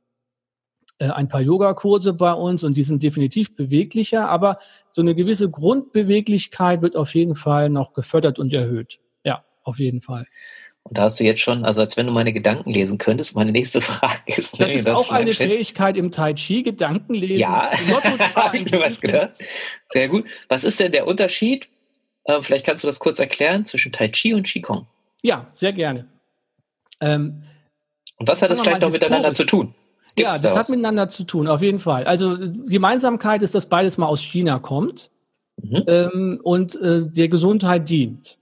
[1.02, 5.50] äh, ein paar Yogakurse bei uns und die sind definitiv beweglicher, aber so eine gewisse
[5.50, 9.00] Grundbeweglichkeit wird auf jeden Fall noch gefördert und erhöht.
[9.24, 10.26] Ja, auf jeden Fall.
[10.84, 13.52] Und da hast du jetzt schon, also als wenn du meine Gedanken lesen könntest, meine
[13.52, 14.60] nächste Frage ist.
[14.60, 17.38] Das ist das auch eine Fähigkeit im Tai Chi, Gedanken lesen.
[17.38, 17.70] Ja,
[18.36, 19.32] habe ich mir was gedacht.
[19.90, 20.24] Sehr gut.
[20.48, 21.68] Was ist denn der Unterschied?
[22.24, 24.86] Äh, vielleicht kannst du das kurz erklären zwischen Tai Chi und Qigong.
[25.22, 26.06] Ja, sehr gerne.
[27.00, 27.42] Ähm,
[28.18, 29.74] und was hat das vielleicht auch miteinander zu tun?
[30.14, 32.04] Gibt's ja, das da hat miteinander zu tun, auf jeden Fall.
[32.04, 35.10] Also Gemeinsamkeit ist, dass beides mal aus China kommt
[35.62, 35.82] mhm.
[35.86, 38.38] ähm, und äh, der Gesundheit dient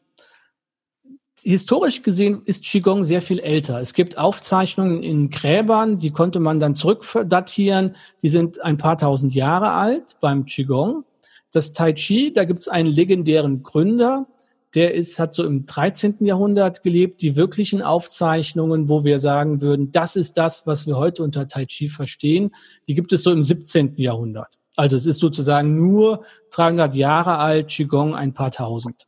[1.42, 3.80] historisch gesehen ist Qigong sehr viel älter.
[3.80, 7.96] Es gibt Aufzeichnungen in Gräbern, die konnte man dann zurückdatieren.
[8.22, 11.04] Die sind ein paar tausend Jahre alt beim Qigong.
[11.52, 14.26] Das Tai Chi, da gibt es einen legendären Gründer,
[14.74, 16.16] der ist, hat so im 13.
[16.20, 21.24] Jahrhundert gelebt, die wirklichen Aufzeichnungen, wo wir sagen würden, das ist das, was wir heute
[21.24, 22.54] unter Tai Chi verstehen,
[22.86, 23.96] die gibt es so im 17.
[23.96, 24.58] Jahrhundert.
[24.76, 29.06] Also es ist sozusagen nur 300 Jahre alt, Qigong ein paar tausend.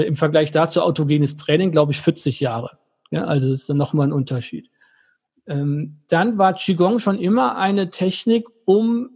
[0.00, 2.78] Äh, Im Vergleich dazu autogenes Training, glaube ich, 40 Jahre.
[3.10, 4.70] Ja, also das ist dann nochmal ein Unterschied.
[5.46, 9.10] Ähm, dann war Qigong schon immer eine Technik, um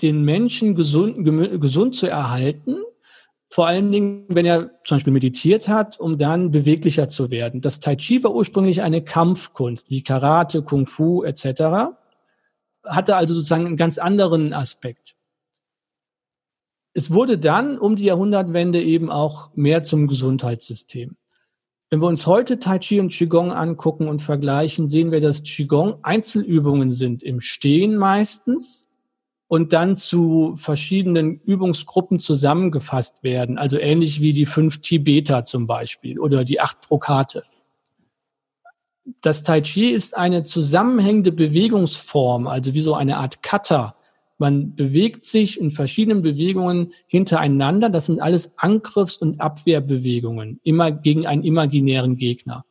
[0.00, 1.24] den Menschen gesund,
[1.60, 2.76] gesund zu erhalten.
[3.50, 7.60] Vor allen Dingen, wenn er zum Beispiel meditiert hat, um dann beweglicher zu werden.
[7.60, 11.94] Das Tai Chi war ursprünglich eine Kampfkunst, wie Karate, Kung Fu etc.
[12.84, 15.17] Hatte also sozusagen einen ganz anderen Aspekt
[16.98, 21.14] es wurde dann um die Jahrhundertwende eben auch mehr zum Gesundheitssystem.
[21.90, 26.00] Wenn wir uns heute Tai Chi und Qigong angucken und vergleichen, sehen wir, dass Qigong
[26.02, 28.88] Einzelübungen sind im Stehen meistens
[29.46, 33.58] und dann zu verschiedenen Übungsgruppen zusammengefasst werden.
[33.58, 37.44] Also ähnlich wie die fünf Tibeter zum Beispiel oder die acht Prokate.
[39.20, 43.94] Das Tai Chi ist eine zusammenhängende Bewegungsform, also wie so eine Art Kata,
[44.38, 47.90] man bewegt sich in verschiedenen Bewegungen hintereinander.
[47.90, 52.64] Das sind alles Angriffs- und Abwehrbewegungen, immer gegen einen imaginären Gegner.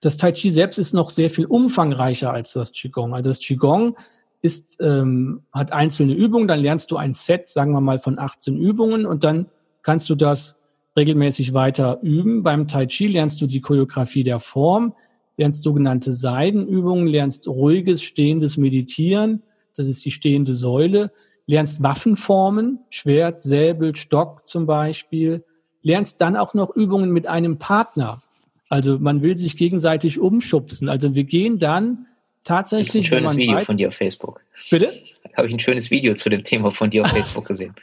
[0.00, 3.14] Das Tai Chi selbst ist noch sehr viel umfangreicher als das Qigong.
[3.14, 3.96] Also das Qigong
[4.42, 8.58] ist, ähm, hat einzelne Übungen, dann lernst du ein Set, sagen wir mal, von 18
[8.58, 9.46] Übungen und dann
[9.82, 10.56] kannst du das
[10.96, 12.42] regelmäßig weiter üben.
[12.42, 14.94] Beim Tai Chi lernst du die Choreografie der Form,
[15.38, 19.42] lernst sogenannte Seidenübungen, lernst ruhiges, stehendes Meditieren,
[19.76, 21.10] das ist die stehende Säule,
[21.46, 25.44] lernst Waffenformen, Schwert, Säbel, Stock zum Beispiel,
[25.82, 28.22] lernst dann auch noch Übungen mit einem Partner.
[28.68, 30.88] Also man will sich gegenseitig umschubsen.
[30.88, 32.06] Also wir gehen dann
[32.42, 33.02] tatsächlich.
[33.02, 34.40] Ein schönes Video von dir auf Facebook.
[34.70, 34.92] Bitte?
[35.36, 37.74] Habe ich ein schönes Video zu dem Thema von dir auf Facebook gesehen.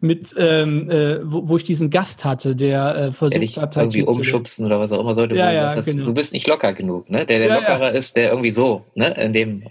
[0.00, 4.02] mit, ähm, äh, wo, wo ich diesen Gast hatte, der äh, versucht der hat, irgendwie
[4.02, 5.34] umschubsen oder was auch immer sollte.
[5.34, 6.06] Ja, ja, genau.
[6.06, 7.26] Du bist nicht locker genug, ne?
[7.26, 9.14] Der, der Ja, lockerer ist, der irgendwie so, ne?
[9.20, 9.64] In dem,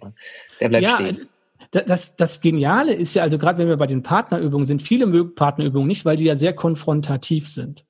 [0.59, 1.27] der bleibt ja, stehen.
[1.71, 5.05] da- das, das Geniale ist ja, also gerade wenn wir bei den Partnerübungen sind, viele
[5.05, 7.85] mögen Partnerübungen nicht, weil die ja sehr konfrontativ sind.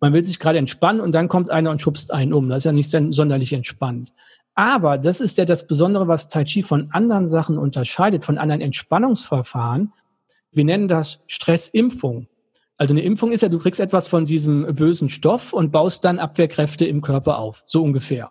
[0.00, 2.48] Man will sich gerade entspannen und dann kommt einer und schubst einen um.
[2.48, 4.12] Das ist ja nicht sonderlich entspannt.
[4.54, 8.60] Aber das ist ja das Besondere, was Tai Chi von anderen Sachen unterscheidet, von anderen
[8.62, 9.92] Entspannungsverfahren.
[10.52, 12.28] Wir nennen das Stressimpfung.
[12.76, 16.18] Also eine Impfung ist ja, du kriegst etwas von diesem bösen Stoff und baust dann
[16.18, 17.62] Abwehrkräfte im Körper auf.
[17.66, 18.30] So ungefähr.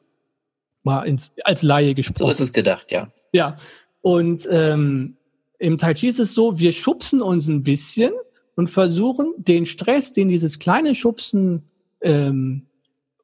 [0.83, 2.25] Mal ins, als Laie gesprochen.
[2.25, 3.09] So ist es gedacht, ja.
[3.31, 3.57] Ja,
[4.01, 5.17] und ähm,
[5.59, 8.11] im Tai Chi ist es so, wir schubsen uns ein bisschen
[8.55, 11.63] und versuchen, den Stress, den dieses kleine Schubsen
[12.01, 12.65] ähm,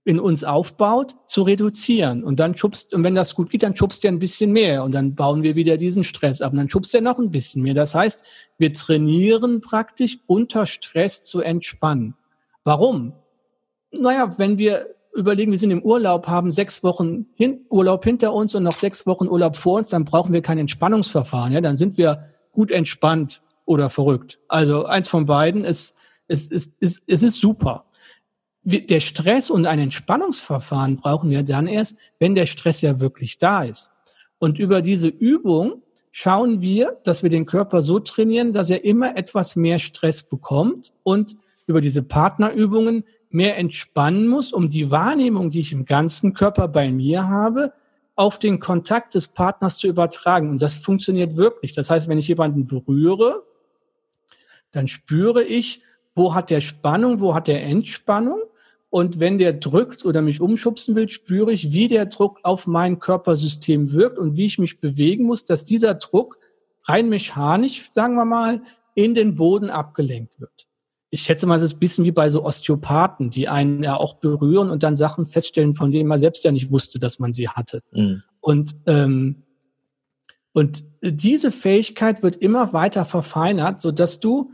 [0.04, 2.24] in uns aufbaut, zu reduzieren.
[2.24, 4.92] Und dann schubst, und wenn das gut geht, dann schubst er ein bisschen mehr und
[4.92, 7.74] dann bauen wir wieder diesen Stress ab und dann schubst er noch ein bisschen mehr.
[7.74, 8.24] Das heißt,
[8.60, 12.16] wir trainieren praktisch unter Stress zu entspannen.
[12.64, 13.14] Warum?
[13.92, 18.54] Naja, wenn wir überlegen, wir sind im Urlaub, haben sechs Wochen hin, Urlaub hinter uns
[18.54, 21.54] und noch sechs Wochen Urlaub vor uns, dann brauchen wir kein Entspannungsverfahren.
[21.54, 24.40] Ja, dann sind wir gut entspannt oder verrückt.
[24.48, 25.96] Also eins von beiden ist,
[26.28, 27.86] ist, ist, ist, es ist super.
[28.64, 33.64] Der Stress und ein Entspannungsverfahren brauchen wir dann erst, wenn der Stress ja wirklich da
[33.64, 33.92] ist.
[34.40, 39.18] Und über diese Übung schauen wir, dass wir den Körper so trainieren, dass er immer
[39.18, 45.60] etwas mehr Stress bekommt und über diese Partnerübungen mehr entspannen muss, um die Wahrnehmung, die
[45.60, 47.74] ich im ganzen Körper bei mir habe,
[48.16, 50.50] auf den Kontakt des Partners zu übertragen.
[50.50, 51.74] Und das funktioniert wirklich.
[51.74, 53.44] Das heißt, wenn ich jemanden berühre,
[54.72, 55.82] dann spüre ich,
[56.14, 58.42] wo hat der Spannung, wo hat der Entspannung.
[58.90, 63.00] Und wenn der drückt oder mich umschubsen will, spüre ich, wie der Druck auf mein
[63.00, 66.40] Körpersystem wirkt und wie ich mich bewegen muss, dass dieser Druck
[66.84, 68.62] rein mechanisch, sagen wir mal,
[68.94, 70.68] in den Boden abgelenkt wird.
[71.16, 74.16] Ich schätze mal, es ist ein bisschen wie bei so Osteopathen, die einen ja auch
[74.16, 77.48] berühren und dann Sachen feststellen, von denen man selbst ja nicht wusste, dass man sie
[77.48, 77.82] hatte.
[77.94, 78.24] Mhm.
[78.42, 79.44] Und, ähm,
[80.52, 84.52] und diese Fähigkeit wird immer weiter verfeinert, so dass du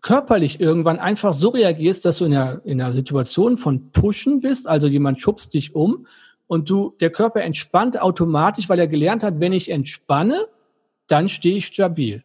[0.00, 4.68] körperlich irgendwann einfach so reagierst, dass du in einer, in einer Situation von Pushen bist,
[4.68, 6.06] also jemand schubst dich um
[6.46, 10.46] und du, der Körper entspannt automatisch, weil er gelernt hat, wenn ich entspanne,
[11.08, 12.22] dann stehe ich stabil.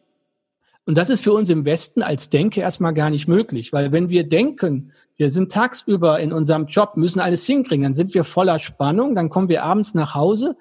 [0.86, 4.08] Und das ist für uns im Westen als Denke erstmal gar nicht möglich, weil wenn
[4.08, 8.58] wir denken, wir sind tagsüber in unserem Job, müssen alles hinkriegen, dann sind wir voller
[8.58, 10.56] Spannung, dann kommen wir abends nach Hause,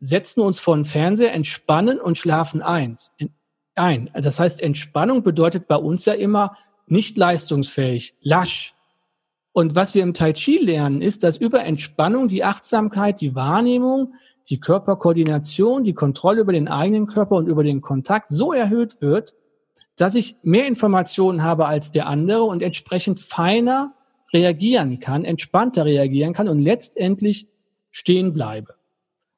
[0.00, 3.12] setzen uns vor den Fernseher, entspannen und schlafen eins,
[3.74, 4.10] ein.
[4.14, 8.74] Das heißt, Entspannung bedeutet bei uns ja immer nicht leistungsfähig, lasch.
[9.52, 14.14] Und was wir im Tai Chi lernen, ist, dass über Entspannung die Achtsamkeit, die Wahrnehmung,
[14.50, 19.34] die Körperkoordination, die Kontrolle über den eigenen Körper und über den Kontakt so erhöht wird,
[19.96, 23.94] dass ich mehr Informationen habe als der andere und entsprechend feiner
[24.32, 27.48] reagieren kann, entspannter reagieren kann und letztendlich
[27.90, 28.74] stehen bleibe.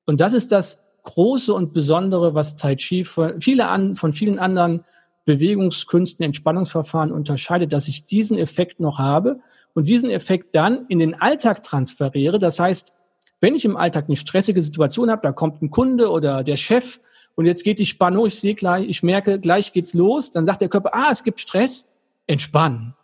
[0.07, 4.39] Und das ist das Große und Besondere, was Tai Chi von, viele an, von vielen
[4.39, 4.85] anderen
[5.25, 9.41] Bewegungskünsten, Entspannungsverfahren unterscheidet, dass ich diesen Effekt noch habe
[9.75, 12.39] und diesen Effekt dann in den Alltag transferiere.
[12.39, 12.93] Das heißt,
[13.41, 17.01] wenn ich im Alltag eine stressige Situation habe, da kommt ein Kunde oder der Chef
[17.35, 20.61] und jetzt geht die Spannung, ich sehe gleich, ich merke, gleich geht's los, dann sagt
[20.61, 21.89] der Körper, ah, es gibt Stress,
[22.27, 22.95] entspannen.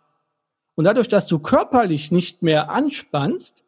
[0.75, 3.65] Und dadurch, dass du körperlich nicht mehr anspannst,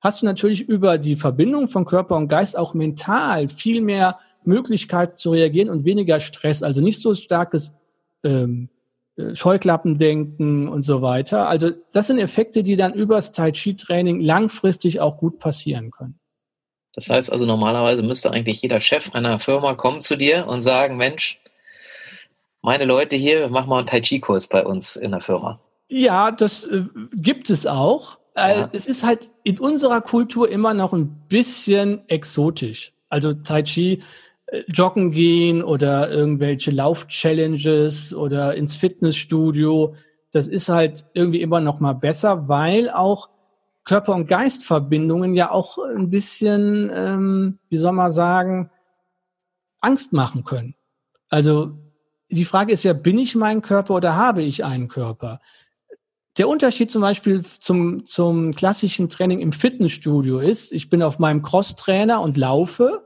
[0.00, 5.18] hast du natürlich über die Verbindung von Körper und Geist auch mental viel mehr Möglichkeit
[5.18, 7.74] zu reagieren und weniger Stress, also nicht so starkes
[8.24, 8.68] ähm,
[9.34, 11.48] Scheuklappendenken und so weiter.
[11.48, 16.18] Also das sind Effekte, die dann übers Tai Chi Training langfristig auch gut passieren können.
[16.94, 20.96] Das heißt also, normalerweise müsste eigentlich jeder Chef einer Firma kommen zu dir und sagen,
[20.96, 21.40] Mensch,
[22.60, 25.58] meine Leute hier, mach mal einen Tai Chi-Kurs bei uns in der Firma.
[25.88, 28.18] Ja, das äh, gibt es auch.
[28.34, 28.70] Äh, Ja.
[28.72, 32.92] Es ist halt in unserer Kultur immer noch ein bisschen exotisch.
[33.08, 34.02] Also Tai Chi,
[34.68, 39.94] joggen gehen oder irgendwelche Lauf-Challenges oder ins Fitnessstudio.
[40.30, 43.30] Das ist halt irgendwie immer noch mal besser, weil auch
[43.84, 48.70] Körper- und Geistverbindungen ja auch ein bisschen, ähm, wie soll man sagen,
[49.80, 50.74] Angst machen können.
[51.28, 51.72] Also
[52.30, 55.40] die Frage ist ja, bin ich mein Körper oder habe ich einen Körper?
[56.38, 61.42] Der Unterschied zum Beispiel zum, zum klassischen Training im Fitnessstudio ist, ich bin auf meinem
[61.42, 63.01] Cross-Trainer und laufe,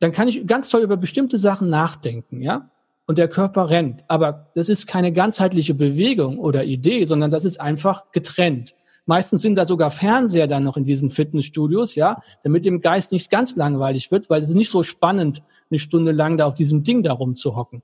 [0.00, 2.70] dann kann ich ganz toll über bestimmte Sachen nachdenken, ja?
[3.06, 4.02] Und der Körper rennt.
[4.08, 8.74] Aber das ist keine ganzheitliche Bewegung oder Idee, sondern das ist einfach getrennt.
[9.06, 13.30] Meistens sind da sogar Fernseher dann noch in diesen Fitnessstudios, ja, damit dem Geist nicht
[13.30, 16.82] ganz langweilig wird, weil es ist nicht so spannend, eine Stunde lang da auf diesem
[16.84, 17.82] Ding da rumzuhocken.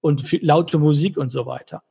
[0.00, 1.82] und laute Musik und so weiter.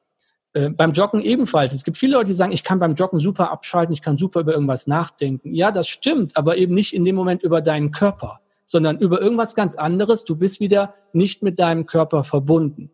[0.53, 1.73] Äh, beim Joggen ebenfalls.
[1.73, 4.39] Es gibt viele Leute, die sagen, ich kann beim Joggen super abschalten, ich kann super
[4.39, 5.53] über irgendwas nachdenken.
[5.53, 9.56] Ja, das stimmt, aber eben nicht in dem Moment über deinen Körper, sondern über irgendwas
[9.56, 10.25] ganz anderes.
[10.25, 12.91] Du bist wieder nicht mit deinem Körper verbunden.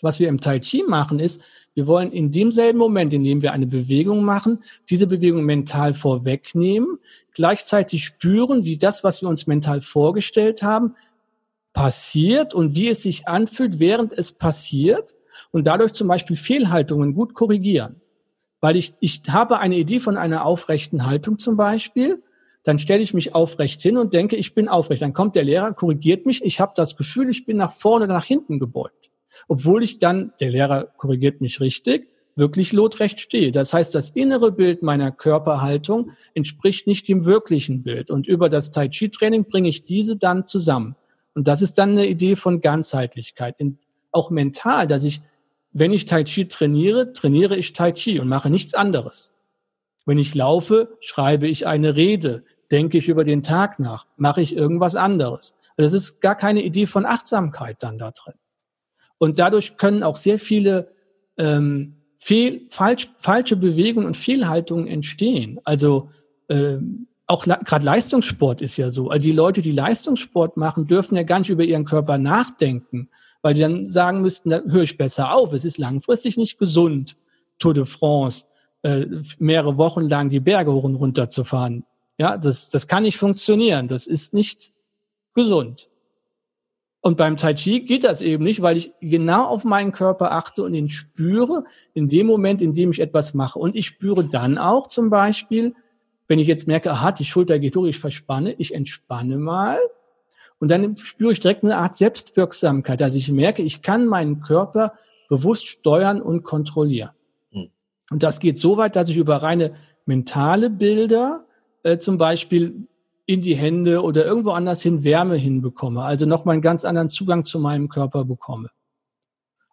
[0.00, 1.42] Was wir im Tai Chi machen, ist,
[1.74, 6.98] wir wollen in demselben Moment, in dem wir eine Bewegung machen, diese Bewegung mental vorwegnehmen,
[7.34, 10.96] gleichzeitig spüren, wie das, was wir uns mental vorgestellt haben,
[11.72, 15.14] passiert und wie es sich anfühlt, während es passiert
[15.52, 18.00] und dadurch zum Beispiel Fehlhaltungen gut korrigieren.
[18.60, 22.22] Weil ich, ich habe eine Idee von einer aufrechten Haltung zum Beispiel,
[22.62, 25.02] dann stelle ich mich aufrecht hin und denke, ich bin aufrecht.
[25.02, 28.14] Dann kommt der Lehrer, korrigiert mich, ich habe das Gefühl, ich bin nach vorne oder
[28.14, 29.10] nach hinten gebeugt.
[29.48, 33.52] Obwohl ich dann, der Lehrer korrigiert mich richtig, wirklich lotrecht stehe.
[33.52, 38.10] Das heißt, das innere Bild meiner Körperhaltung entspricht nicht dem wirklichen Bild.
[38.10, 40.96] Und über das Tai Chi Training bringe ich diese dann zusammen.
[41.34, 43.56] Und das ist dann eine Idee von Ganzheitlichkeit.
[44.12, 45.22] auch mental, dass ich
[45.72, 49.34] wenn ich Tai Chi trainiere, trainiere ich Tai Chi und mache nichts anderes.
[50.04, 54.56] Wenn ich laufe, schreibe ich eine Rede, denke ich über den Tag nach, mache ich
[54.56, 55.54] irgendwas anderes.
[55.76, 58.34] Das ist gar keine Idee von Achtsamkeit dann da drin.
[59.18, 60.92] Und dadurch können auch sehr viele
[61.38, 65.60] ähm, fehl, falsch, falsche Bewegungen und Fehlhaltungen entstehen.
[65.64, 66.10] Also
[66.48, 69.10] ähm, auch gerade Leistungssport ist ja so.
[69.10, 73.08] Also die Leute, die Leistungssport machen, dürfen ja gar nicht über ihren Körper nachdenken,
[73.42, 75.52] weil die dann sagen müssten, da höre ich besser auf.
[75.52, 77.16] Es ist langfristig nicht gesund,
[77.58, 78.46] Tour de France,
[78.82, 79.06] äh,
[79.38, 81.84] mehrere Wochen lang die Berge hoch und runter zu fahren.
[82.18, 83.88] Ja, das, das kann nicht funktionieren.
[83.88, 84.72] Das ist nicht
[85.34, 85.88] gesund.
[87.00, 90.62] Und beim Tai Chi geht das eben nicht, weil ich genau auf meinen Körper achte
[90.62, 91.64] und ihn spüre
[91.94, 93.58] in dem Moment, in dem ich etwas mache.
[93.58, 95.74] Und ich spüre dann auch zum Beispiel,
[96.28, 99.80] wenn ich jetzt merke, aha, die Schulter geht hoch, ich verspanne, ich entspanne mal
[100.60, 103.02] und dann spüre ich direkt eine Art Selbstwirksamkeit.
[103.02, 104.92] Also ich merke, ich kann meinen Körper
[105.28, 107.10] bewusst steuern und kontrollieren.
[108.12, 109.72] Und das geht so weit, dass ich über reine
[110.04, 111.46] mentale Bilder
[111.82, 112.86] äh, zum Beispiel
[113.24, 116.02] in die Hände oder irgendwo anders hin Wärme hinbekomme.
[116.02, 118.68] Also nochmal einen ganz anderen Zugang zu meinem Körper bekomme.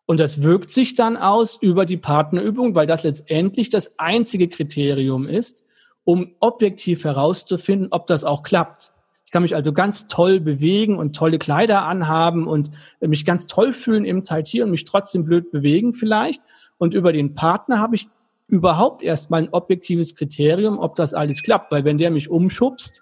[0.06, 5.28] Und das wirkt sich dann aus über die Partnerübung, weil das letztendlich das einzige Kriterium
[5.28, 5.64] ist,
[6.06, 8.94] um objektiv herauszufinden, ob das auch klappt.
[9.26, 12.72] Ich kann mich also ganz toll bewegen und tolle Kleider anhaben und
[13.02, 16.42] mich ganz toll fühlen im Tai Chi und mich trotzdem blöd bewegen vielleicht.
[16.78, 18.08] Und über den Partner habe ich
[18.50, 21.72] überhaupt erstmal ein objektives Kriterium, ob das alles klappt.
[21.72, 23.02] Weil wenn der mich umschubst,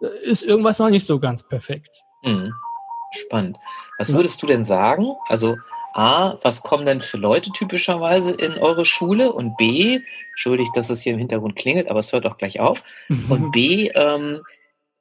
[0.00, 2.02] äh, ist irgendwas noch nicht so ganz perfekt.
[2.24, 2.52] Mhm.
[3.12, 3.58] Spannend.
[3.98, 5.12] Was würdest du denn sagen?
[5.28, 5.56] Also
[5.94, 9.32] A, was kommen denn für Leute typischerweise in eure Schule?
[9.32, 12.82] Und B, entschuldigt, dass es hier im Hintergrund klingelt, aber es hört auch gleich auf.
[13.28, 14.42] Und B, ähm,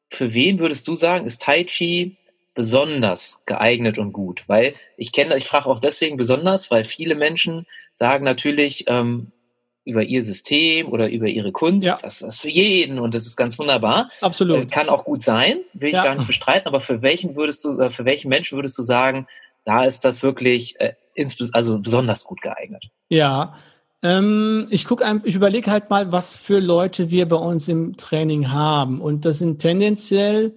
[0.10, 2.16] für wen würdest du sagen, ist Tai Chi
[2.54, 4.44] besonders geeignet und gut?
[4.46, 9.32] Weil ich kenne, ich frage auch deswegen besonders, weil viele Menschen sagen natürlich ähm,
[9.86, 11.98] über ihr System oder über ihre Kunst, ja.
[12.02, 14.10] das ist für jeden und das ist ganz wunderbar.
[14.22, 14.58] Absolut.
[14.58, 16.04] Äh, kann auch gut sein, will ich ja.
[16.04, 19.28] gar nicht bestreiten, aber für welchen würdest du, äh, für welchen Menschen würdest du sagen,
[19.66, 20.94] da ist das wirklich äh,
[21.52, 22.86] also besonders gut geeignet?
[23.10, 23.56] Ja,
[24.04, 27.96] ähm, ich gucke einfach, ich überlege halt mal, was für Leute wir bei uns im
[27.96, 29.00] Training haben.
[29.00, 30.54] Und das sind tendenziell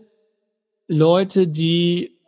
[0.88, 2.18] Leute, die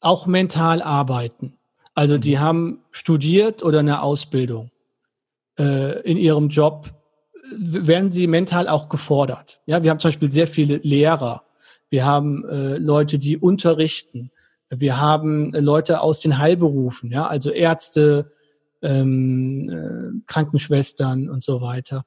[0.00, 1.58] auch mental arbeiten.
[1.94, 2.40] Also die mhm.
[2.40, 4.70] haben studiert oder eine Ausbildung.
[5.62, 6.90] Äh, in ihrem Job
[7.56, 9.60] werden sie mental auch gefordert.
[9.66, 11.44] Ja, wir haben zum Beispiel sehr viele Lehrer.
[11.90, 14.30] Wir haben äh, Leute, die unterrichten.
[14.70, 18.32] Wir haben äh, Leute aus den Heilberufen, ja, also Ärzte,
[18.80, 22.04] ähm, äh, Krankenschwestern und so weiter.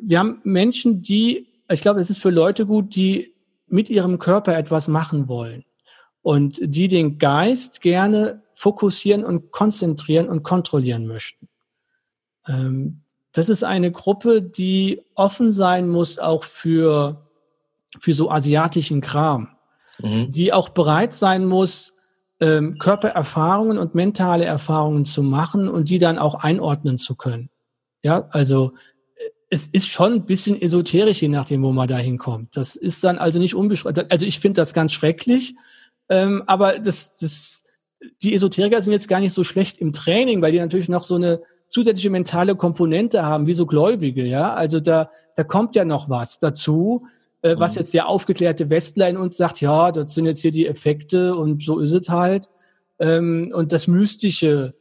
[0.00, 3.34] Wir haben Menschen, die, ich glaube, es ist für Leute gut, die
[3.68, 5.64] mit ihrem Körper etwas machen wollen
[6.22, 11.48] und die den Geist gerne fokussieren und konzentrieren und kontrollieren möchten.
[12.46, 13.02] Ähm,
[13.32, 17.26] das ist eine Gruppe, die offen sein muss auch für,
[17.98, 19.48] für so asiatischen Kram,
[20.00, 20.30] mhm.
[20.30, 21.94] die auch bereit sein muss,
[22.40, 27.48] ähm, Körpererfahrungen und mentale Erfahrungen zu machen und die dann auch einordnen zu können.
[28.02, 28.72] Ja, also
[29.16, 32.56] äh, es ist schon ein bisschen esoterisch, je nachdem, wo man da hinkommt.
[32.56, 34.06] Das ist dann also nicht unbeschreibbar.
[34.10, 35.54] Also ich finde das ganz schrecklich,
[36.10, 37.62] ähm, aber das, das,
[38.22, 41.14] die Esoteriker sind jetzt gar nicht so schlecht im Training, weil die natürlich noch so
[41.14, 41.40] eine
[41.72, 44.52] zusätzliche mentale Komponente haben, wie so Gläubige, ja.
[44.52, 47.06] Also da, da kommt ja noch was dazu,
[47.40, 47.78] äh, was mhm.
[47.80, 51.62] jetzt der aufgeklärte Westler in uns sagt, ja, das sind jetzt hier die Effekte und
[51.62, 52.50] so ist es halt.
[52.98, 54.74] Ähm, und das Mystische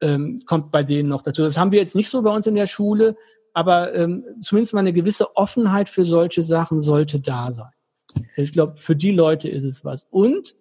[0.00, 1.42] ähm, kommt bei denen noch dazu.
[1.42, 3.14] Das haben wir jetzt nicht so bei uns in der Schule,
[3.52, 7.72] aber ähm, zumindest mal eine gewisse Offenheit für solche Sachen sollte da sein.
[8.36, 10.06] Ich glaube, für die Leute ist es was.
[10.10, 10.56] Und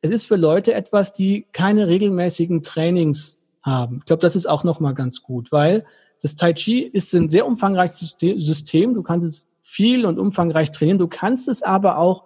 [0.00, 3.98] es ist für Leute etwas, die keine regelmäßigen Trainings haben.
[3.98, 5.84] Ich glaube, das ist auch nochmal ganz gut, weil
[6.22, 8.94] das Tai Chi ist ein sehr umfangreiches System.
[8.94, 10.98] Du kannst es viel und umfangreich trainieren.
[10.98, 12.24] Du kannst es aber auch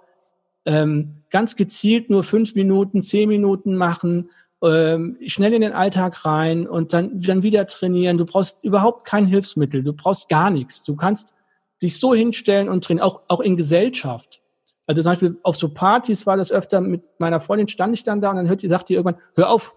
[0.65, 4.31] ähm, ganz gezielt nur fünf Minuten, zehn Minuten machen,
[4.63, 8.17] ähm, schnell in den Alltag rein und dann, dann wieder trainieren.
[8.17, 9.83] Du brauchst überhaupt kein Hilfsmittel.
[9.83, 10.85] Du brauchst gar nichts.
[10.85, 11.35] Du kannst
[11.83, 14.41] dich so hinstellen und trainieren, auch, auch in Gesellschaft.
[14.87, 18.21] Also zum Beispiel auf so Partys war das öfter mit meiner Freundin stand ich dann
[18.21, 19.75] da und dann hört, sagt die irgendwann, hör auf.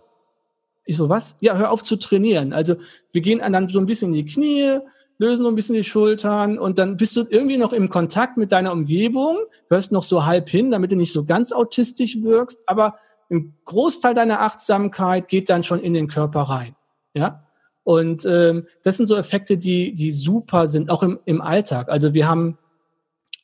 [0.86, 1.36] Ich so, was?
[1.42, 2.54] Ja, hör auf zu trainieren.
[2.54, 2.76] Also
[3.12, 4.80] wir gehen dann so ein bisschen in die Knie,
[5.18, 8.52] lösen so ein bisschen die Schultern und dann bist du irgendwie noch im Kontakt mit
[8.52, 9.38] deiner Umgebung,
[9.70, 12.96] hörst noch so halb hin, damit du nicht so ganz autistisch wirkst, aber
[13.32, 16.76] ein Großteil deiner Achtsamkeit geht dann schon in den Körper rein.
[17.14, 17.44] Ja.
[17.84, 21.90] Und ähm, das sind so Effekte, die, die super sind, auch im, im Alltag.
[21.90, 22.58] Also wir haben,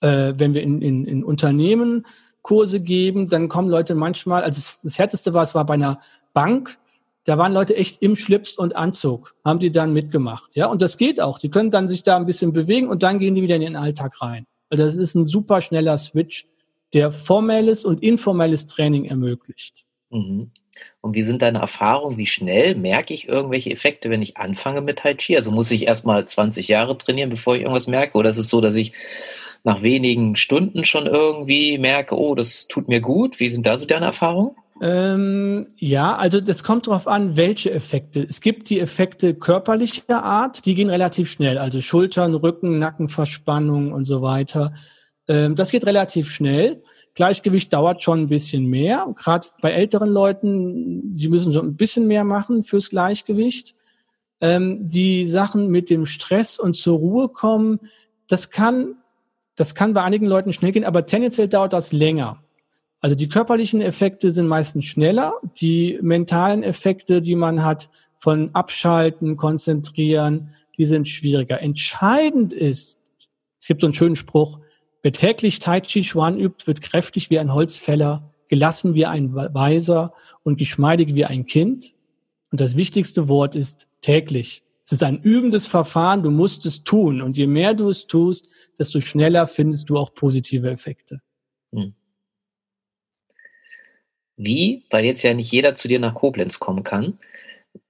[0.01, 2.05] äh, wenn wir in, in, in Unternehmen
[2.41, 5.99] Kurse geben, dann kommen Leute manchmal, also das, das Härteste war, es war bei einer
[6.33, 6.79] Bank,
[7.25, 10.55] da waren Leute echt im Schlips und Anzug, haben die dann mitgemacht.
[10.55, 11.37] Ja, und das geht auch.
[11.37, 13.75] Die können dann sich da ein bisschen bewegen und dann gehen die wieder in den
[13.75, 14.45] Alltag rein.
[14.69, 16.47] Also das ist ein super schneller Switch,
[16.93, 19.85] der formelles und informelles Training ermöglicht.
[20.09, 20.51] Mhm.
[21.01, 22.17] Und wie sind deine Erfahrungen?
[22.17, 25.35] Wie schnell merke ich irgendwelche Effekte, wenn ich anfange mit Tai Chi?
[25.35, 28.17] Also muss ich erstmal 20 Jahre trainieren, bevor ich irgendwas merke?
[28.17, 28.93] Oder ist es so, dass ich
[29.63, 33.39] nach wenigen Stunden schon irgendwie merke, oh, das tut mir gut?
[33.39, 34.55] Wie sind da so deine Erfahrungen?
[34.83, 38.25] Ähm, ja, also das kommt darauf an, welche Effekte.
[38.27, 41.59] Es gibt die Effekte körperlicher Art, die gehen relativ schnell.
[41.59, 44.73] Also Schultern, Rücken, Nackenverspannung und so weiter.
[45.27, 46.81] Ähm, das geht relativ schnell.
[47.13, 49.13] Gleichgewicht dauert schon ein bisschen mehr.
[49.15, 53.75] Gerade bei älteren Leuten, die müssen so ein bisschen mehr machen fürs Gleichgewicht.
[54.39, 57.81] Ähm, die Sachen mit dem Stress und zur Ruhe kommen,
[58.27, 58.95] das kann,
[59.55, 62.41] das kann bei einigen Leuten schnell gehen, aber tendenziell dauert das länger.
[63.01, 65.33] Also die körperlichen Effekte sind meistens schneller.
[65.59, 71.59] Die mentalen Effekte, die man hat von Abschalten, Konzentrieren, die sind schwieriger.
[71.61, 72.99] Entscheidend ist,
[73.59, 74.59] es gibt so einen schönen Spruch,
[75.01, 80.13] wer täglich Tai Chi Chuan übt, wird kräftig wie ein Holzfäller, gelassen wie ein Weiser
[80.43, 81.95] und geschmeidig wie ein Kind.
[82.51, 84.63] Und das wichtigste Wort ist täglich.
[84.83, 87.21] Es ist ein übendes Verfahren, du musst es tun.
[87.21, 88.47] Und je mehr du es tust,
[88.77, 91.21] desto schneller findest du auch positive Effekte.
[91.73, 91.95] Hm.
[94.43, 97.19] Wie, weil jetzt ja nicht jeder zu dir nach Koblenz kommen kann,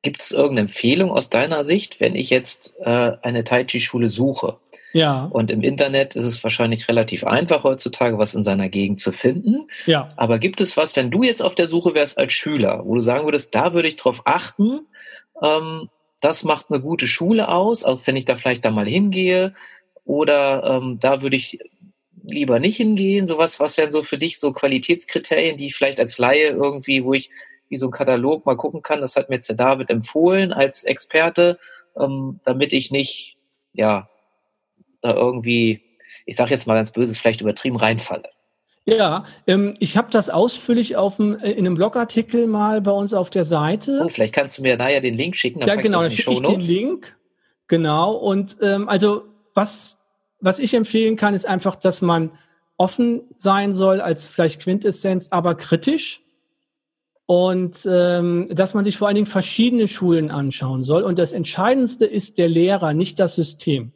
[0.02, 4.58] gibt es irgendeine Empfehlung aus deiner Sicht, wenn ich jetzt äh, eine Tai Chi-Schule suche?
[4.93, 5.26] Ja.
[5.32, 9.68] Und im Internet ist es wahrscheinlich relativ einfach heutzutage, was in seiner Gegend zu finden.
[9.86, 10.12] Ja.
[10.18, 13.02] Aber gibt es was, wenn du jetzt auf der Suche wärst als Schüler, wo du
[13.02, 14.82] sagen würdest, da würde ich drauf achten,
[15.41, 15.89] ähm,
[16.20, 19.54] das macht eine gute Schule aus, auch wenn ich da vielleicht da mal hingehe,
[20.06, 21.60] oder ähm, da würde ich
[22.24, 23.28] lieber nicht hingehen?
[23.28, 27.13] Sowas, was wären so für dich so Qualitätskriterien, die ich vielleicht als Laie irgendwie, wo
[27.13, 27.30] ich
[27.69, 30.84] wie so ein Katalog mal gucken kann, das hat mir jetzt der David empfohlen als
[30.84, 31.57] Experte,
[31.97, 33.38] ähm, damit ich nicht,
[33.74, 34.09] ja,
[35.01, 35.82] da irgendwie,
[36.26, 38.30] ich sage jetzt mal ganz böses, vielleicht übertrieben reinfalle.
[38.86, 43.13] Ja, ähm, ich habe das ausführlich auf dem, äh, in einem Blogartikel mal bei uns
[43.13, 44.01] auf der Seite.
[44.03, 45.59] Oh, vielleicht kannst du mir nachher den Link schicken.
[45.59, 47.17] Dann ja, genau, dann schicke ich den Link.
[47.67, 50.01] Genau, und ähm, also was
[50.42, 52.32] was ich empfehlen kann, ist einfach, dass man
[52.78, 56.22] offen sein soll als vielleicht Quintessenz, aber kritisch.
[57.28, 61.04] Und ähm, dass man sich vor allen Dingen verschiedene Schulen anschauen soll.
[61.04, 63.94] Und das Entscheidendste ist der Lehrer, nicht das System.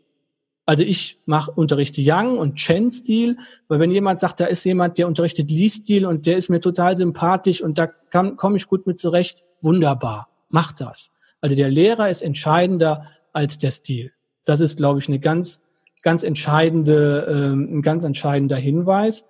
[0.65, 3.37] Also ich mache unterrichte Yang und Chen-Stil,
[3.67, 6.97] weil wenn jemand sagt, da ist jemand, der unterrichtet Li-Stil und der ist mir total
[6.97, 11.11] sympathisch und da komme ich gut mit zurecht, wunderbar, mach das.
[11.41, 14.13] Also der Lehrer ist entscheidender als der Stil.
[14.45, 15.64] Das ist, glaube ich, eine ganz
[16.05, 19.27] ganz entscheidende, ähm, ein ganz entscheidender Hinweis,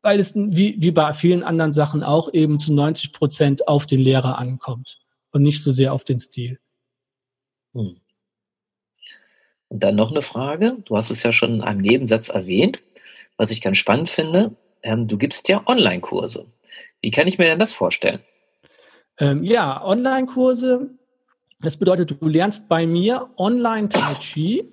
[0.00, 4.00] weil es wie, wie bei vielen anderen Sachen auch eben zu 90 Prozent auf den
[4.00, 5.00] Lehrer ankommt
[5.32, 6.58] und nicht so sehr auf den Stil.
[7.74, 7.96] Hm.
[9.68, 10.78] Und dann noch eine Frage.
[10.86, 12.82] Du hast es ja schon in einem Nebensatz erwähnt,
[13.36, 14.56] was ich ganz spannend finde.
[14.82, 16.46] Ähm, du gibst ja Online-Kurse.
[17.02, 18.20] Wie kann ich mir denn das vorstellen?
[19.18, 20.88] Ähm, ja, Online-Kurse.
[21.60, 24.72] Das bedeutet, du lernst bei mir online Tai Chi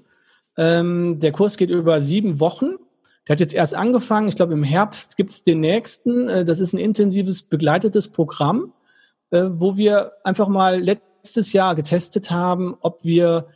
[0.59, 2.75] ähm, der Kurs geht über sieben Wochen.
[3.25, 4.27] Der hat jetzt erst angefangen.
[4.27, 6.27] Ich glaube, im Herbst gibt es den nächsten.
[6.27, 8.73] Äh, das ist ein intensives, begleitetes Programm,
[9.31, 13.47] äh, wo wir einfach mal letztes Jahr getestet haben, ob wir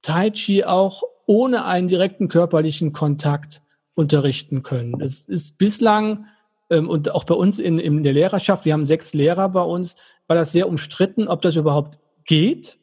[0.00, 3.60] Tai Chi auch ohne einen direkten körperlichen Kontakt
[3.94, 4.98] unterrichten können.
[5.02, 6.24] Es ist bislang
[6.70, 9.96] ähm, und auch bei uns in, in der Lehrerschaft, wir haben sechs Lehrer bei uns,
[10.26, 12.78] war das sehr umstritten, ob das überhaupt geht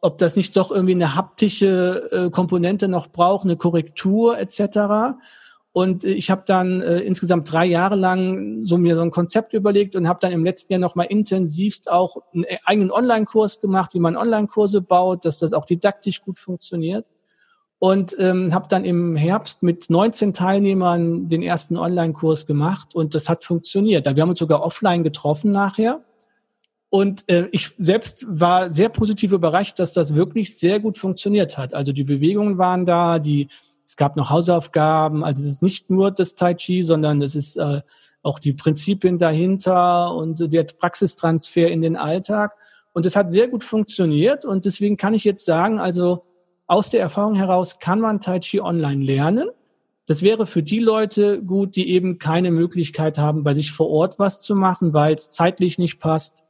[0.00, 5.18] ob das nicht doch irgendwie eine haptische äh, Komponente noch braucht, eine Korrektur etc.
[5.72, 9.52] Und äh, ich habe dann äh, insgesamt drei Jahre lang so mir so ein Konzept
[9.52, 13.94] überlegt und habe dann im letzten Jahr nochmal intensivst auch einen äh, eigenen Online-Kurs gemacht,
[13.94, 17.06] wie man Online-Kurse baut, dass das auch didaktisch gut funktioniert.
[17.80, 23.28] Und ähm, habe dann im Herbst mit 19 Teilnehmern den ersten Online-Kurs gemacht und das
[23.28, 24.04] hat funktioniert.
[24.04, 26.02] Wir haben uns sogar offline getroffen nachher.
[26.90, 31.74] Und äh, ich selbst war sehr positiv überrascht, dass das wirklich sehr gut funktioniert hat.
[31.74, 33.48] Also die Bewegungen waren da, die
[33.86, 37.56] es gab noch Hausaufgaben, also es ist nicht nur das Tai Chi, sondern es ist
[37.56, 37.80] äh,
[38.22, 42.52] auch die Prinzipien dahinter und der Praxistransfer in den Alltag.
[42.92, 46.24] Und es hat sehr gut funktioniert und deswegen kann ich jetzt sagen, also
[46.66, 49.48] aus der Erfahrung heraus kann man Tai Chi online lernen.
[50.06, 54.18] Das wäre für die Leute gut, die eben keine Möglichkeit haben, bei sich vor Ort
[54.18, 56.44] was zu machen, weil es zeitlich nicht passt,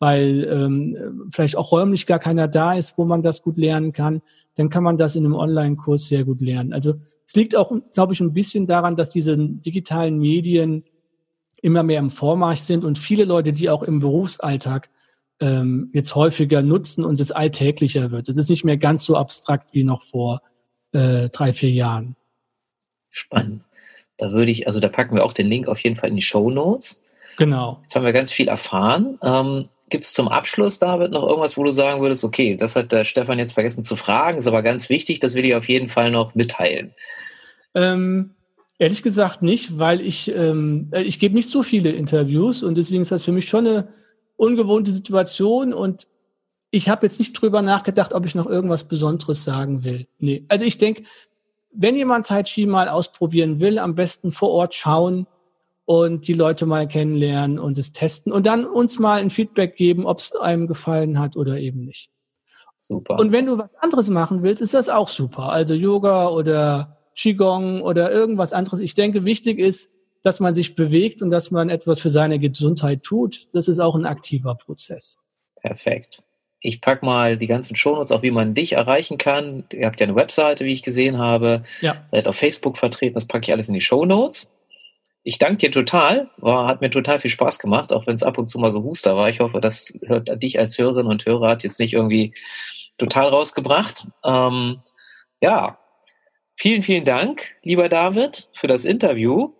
[0.00, 4.22] weil ähm, vielleicht auch räumlich gar keiner da ist, wo man das gut lernen kann
[4.60, 6.74] dann kann man das in einem Online-Kurs sehr gut lernen.
[6.74, 6.94] Also
[7.26, 10.84] es liegt auch, glaube ich, ein bisschen daran, dass diese digitalen Medien
[11.62, 14.90] immer mehr im Vormarsch sind und viele Leute, die auch im Berufsalltag
[15.40, 18.28] ähm, jetzt häufiger nutzen und es alltäglicher wird.
[18.28, 20.42] Es ist nicht mehr ganz so abstrakt wie noch vor
[20.92, 22.16] äh, drei, vier Jahren.
[23.08, 23.64] Spannend.
[24.18, 26.22] Da würde ich, also da packen wir auch den Link auf jeden Fall in die
[26.22, 27.00] Show Notes.
[27.38, 27.78] Genau.
[27.82, 29.18] Jetzt haben wir ganz viel erfahren.
[29.22, 32.92] Ähm, Gibt es zum Abschluss, David, noch irgendwas, wo du sagen würdest, okay, das hat
[32.92, 35.88] der Stefan jetzt vergessen zu fragen, ist aber ganz wichtig, das will ich auf jeden
[35.88, 36.92] Fall noch mitteilen?
[37.74, 38.30] Ähm,
[38.78, 43.02] ehrlich gesagt nicht, weil ich, ähm, äh, ich gebe nicht so viele Interviews und deswegen
[43.02, 43.88] ist das für mich schon eine
[44.36, 46.06] ungewohnte Situation und
[46.70, 50.06] ich habe jetzt nicht drüber nachgedacht, ob ich noch irgendwas Besonderes sagen will.
[50.18, 50.44] Nee.
[50.48, 51.02] Also ich denke,
[51.72, 55.26] wenn jemand Tai Chi mal ausprobieren will, am besten vor Ort schauen,
[55.90, 60.06] und die Leute mal kennenlernen und es testen und dann uns mal ein Feedback geben,
[60.06, 62.10] ob es einem gefallen hat oder eben nicht.
[62.78, 63.18] Super.
[63.18, 65.48] Und wenn du was anderes machen willst, ist das auch super.
[65.48, 68.78] Also Yoga oder Qigong oder irgendwas anderes.
[68.78, 69.90] Ich denke, wichtig ist,
[70.22, 73.48] dass man sich bewegt und dass man etwas für seine Gesundheit tut.
[73.52, 75.18] Das ist auch ein aktiver Prozess.
[75.60, 76.22] Perfekt.
[76.60, 79.64] Ich pack mal die ganzen Shownotes, auch wie man dich erreichen kann.
[79.72, 81.64] Ihr habt ja eine Webseite, wie ich gesehen habe.
[81.80, 81.96] Ja.
[82.12, 83.14] Seid auf Facebook vertreten.
[83.14, 84.52] Das packe ich alles in die Shownotes
[85.22, 86.30] ich danke dir total.
[86.38, 88.82] War, hat mir total viel Spaß gemacht, auch wenn es ab und zu mal so
[88.82, 89.28] Huster war.
[89.28, 92.34] Ich hoffe, das hört dich als Hörerin und Hörer hat jetzt nicht irgendwie
[92.98, 94.06] total rausgebracht.
[94.24, 94.82] Ähm,
[95.40, 95.78] ja,
[96.56, 99.54] vielen, vielen Dank, lieber David, für das Interview.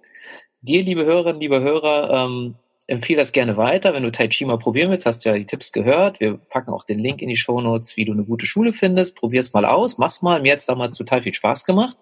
[0.63, 2.57] Dir, liebe Hörerinnen, liebe Hörer, ähm,
[2.87, 3.95] empfehle das gerne weiter.
[3.95, 6.21] Wenn du Tai Chi mal probieren willst, hast du ja die Tipps gehört.
[6.21, 9.17] Wir packen auch den Link in die Show Notes, wie du eine gute Schule findest.
[9.17, 10.43] Probier es mal aus, mach's mal.
[10.43, 11.97] Mir hat es damals total viel Spaß gemacht.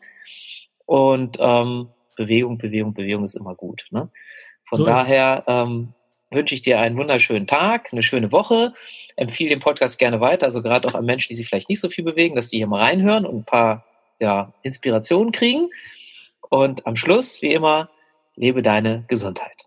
[0.87, 1.89] Und ähm,
[2.19, 3.87] Bewegung, Bewegung, Bewegung ist immer gut.
[3.91, 4.11] Ne?
[4.69, 5.95] Von so daher ähm,
[6.31, 8.75] wünsche ich dir einen wunderschönen Tag, eine schöne Woche.
[9.17, 11.89] Empfehle den Podcast gerne weiter, also gerade auch an Menschen, die sich vielleicht nicht so
[11.89, 13.85] viel bewegen, dass die hier mal reinhören und ein paar
[14.21, 15.71] ja, Inspirationen kriegen.
[16.51, 17.89] Und am Schluss, wie immer,
[18.35, 19.67] lebe deine Gesundheit.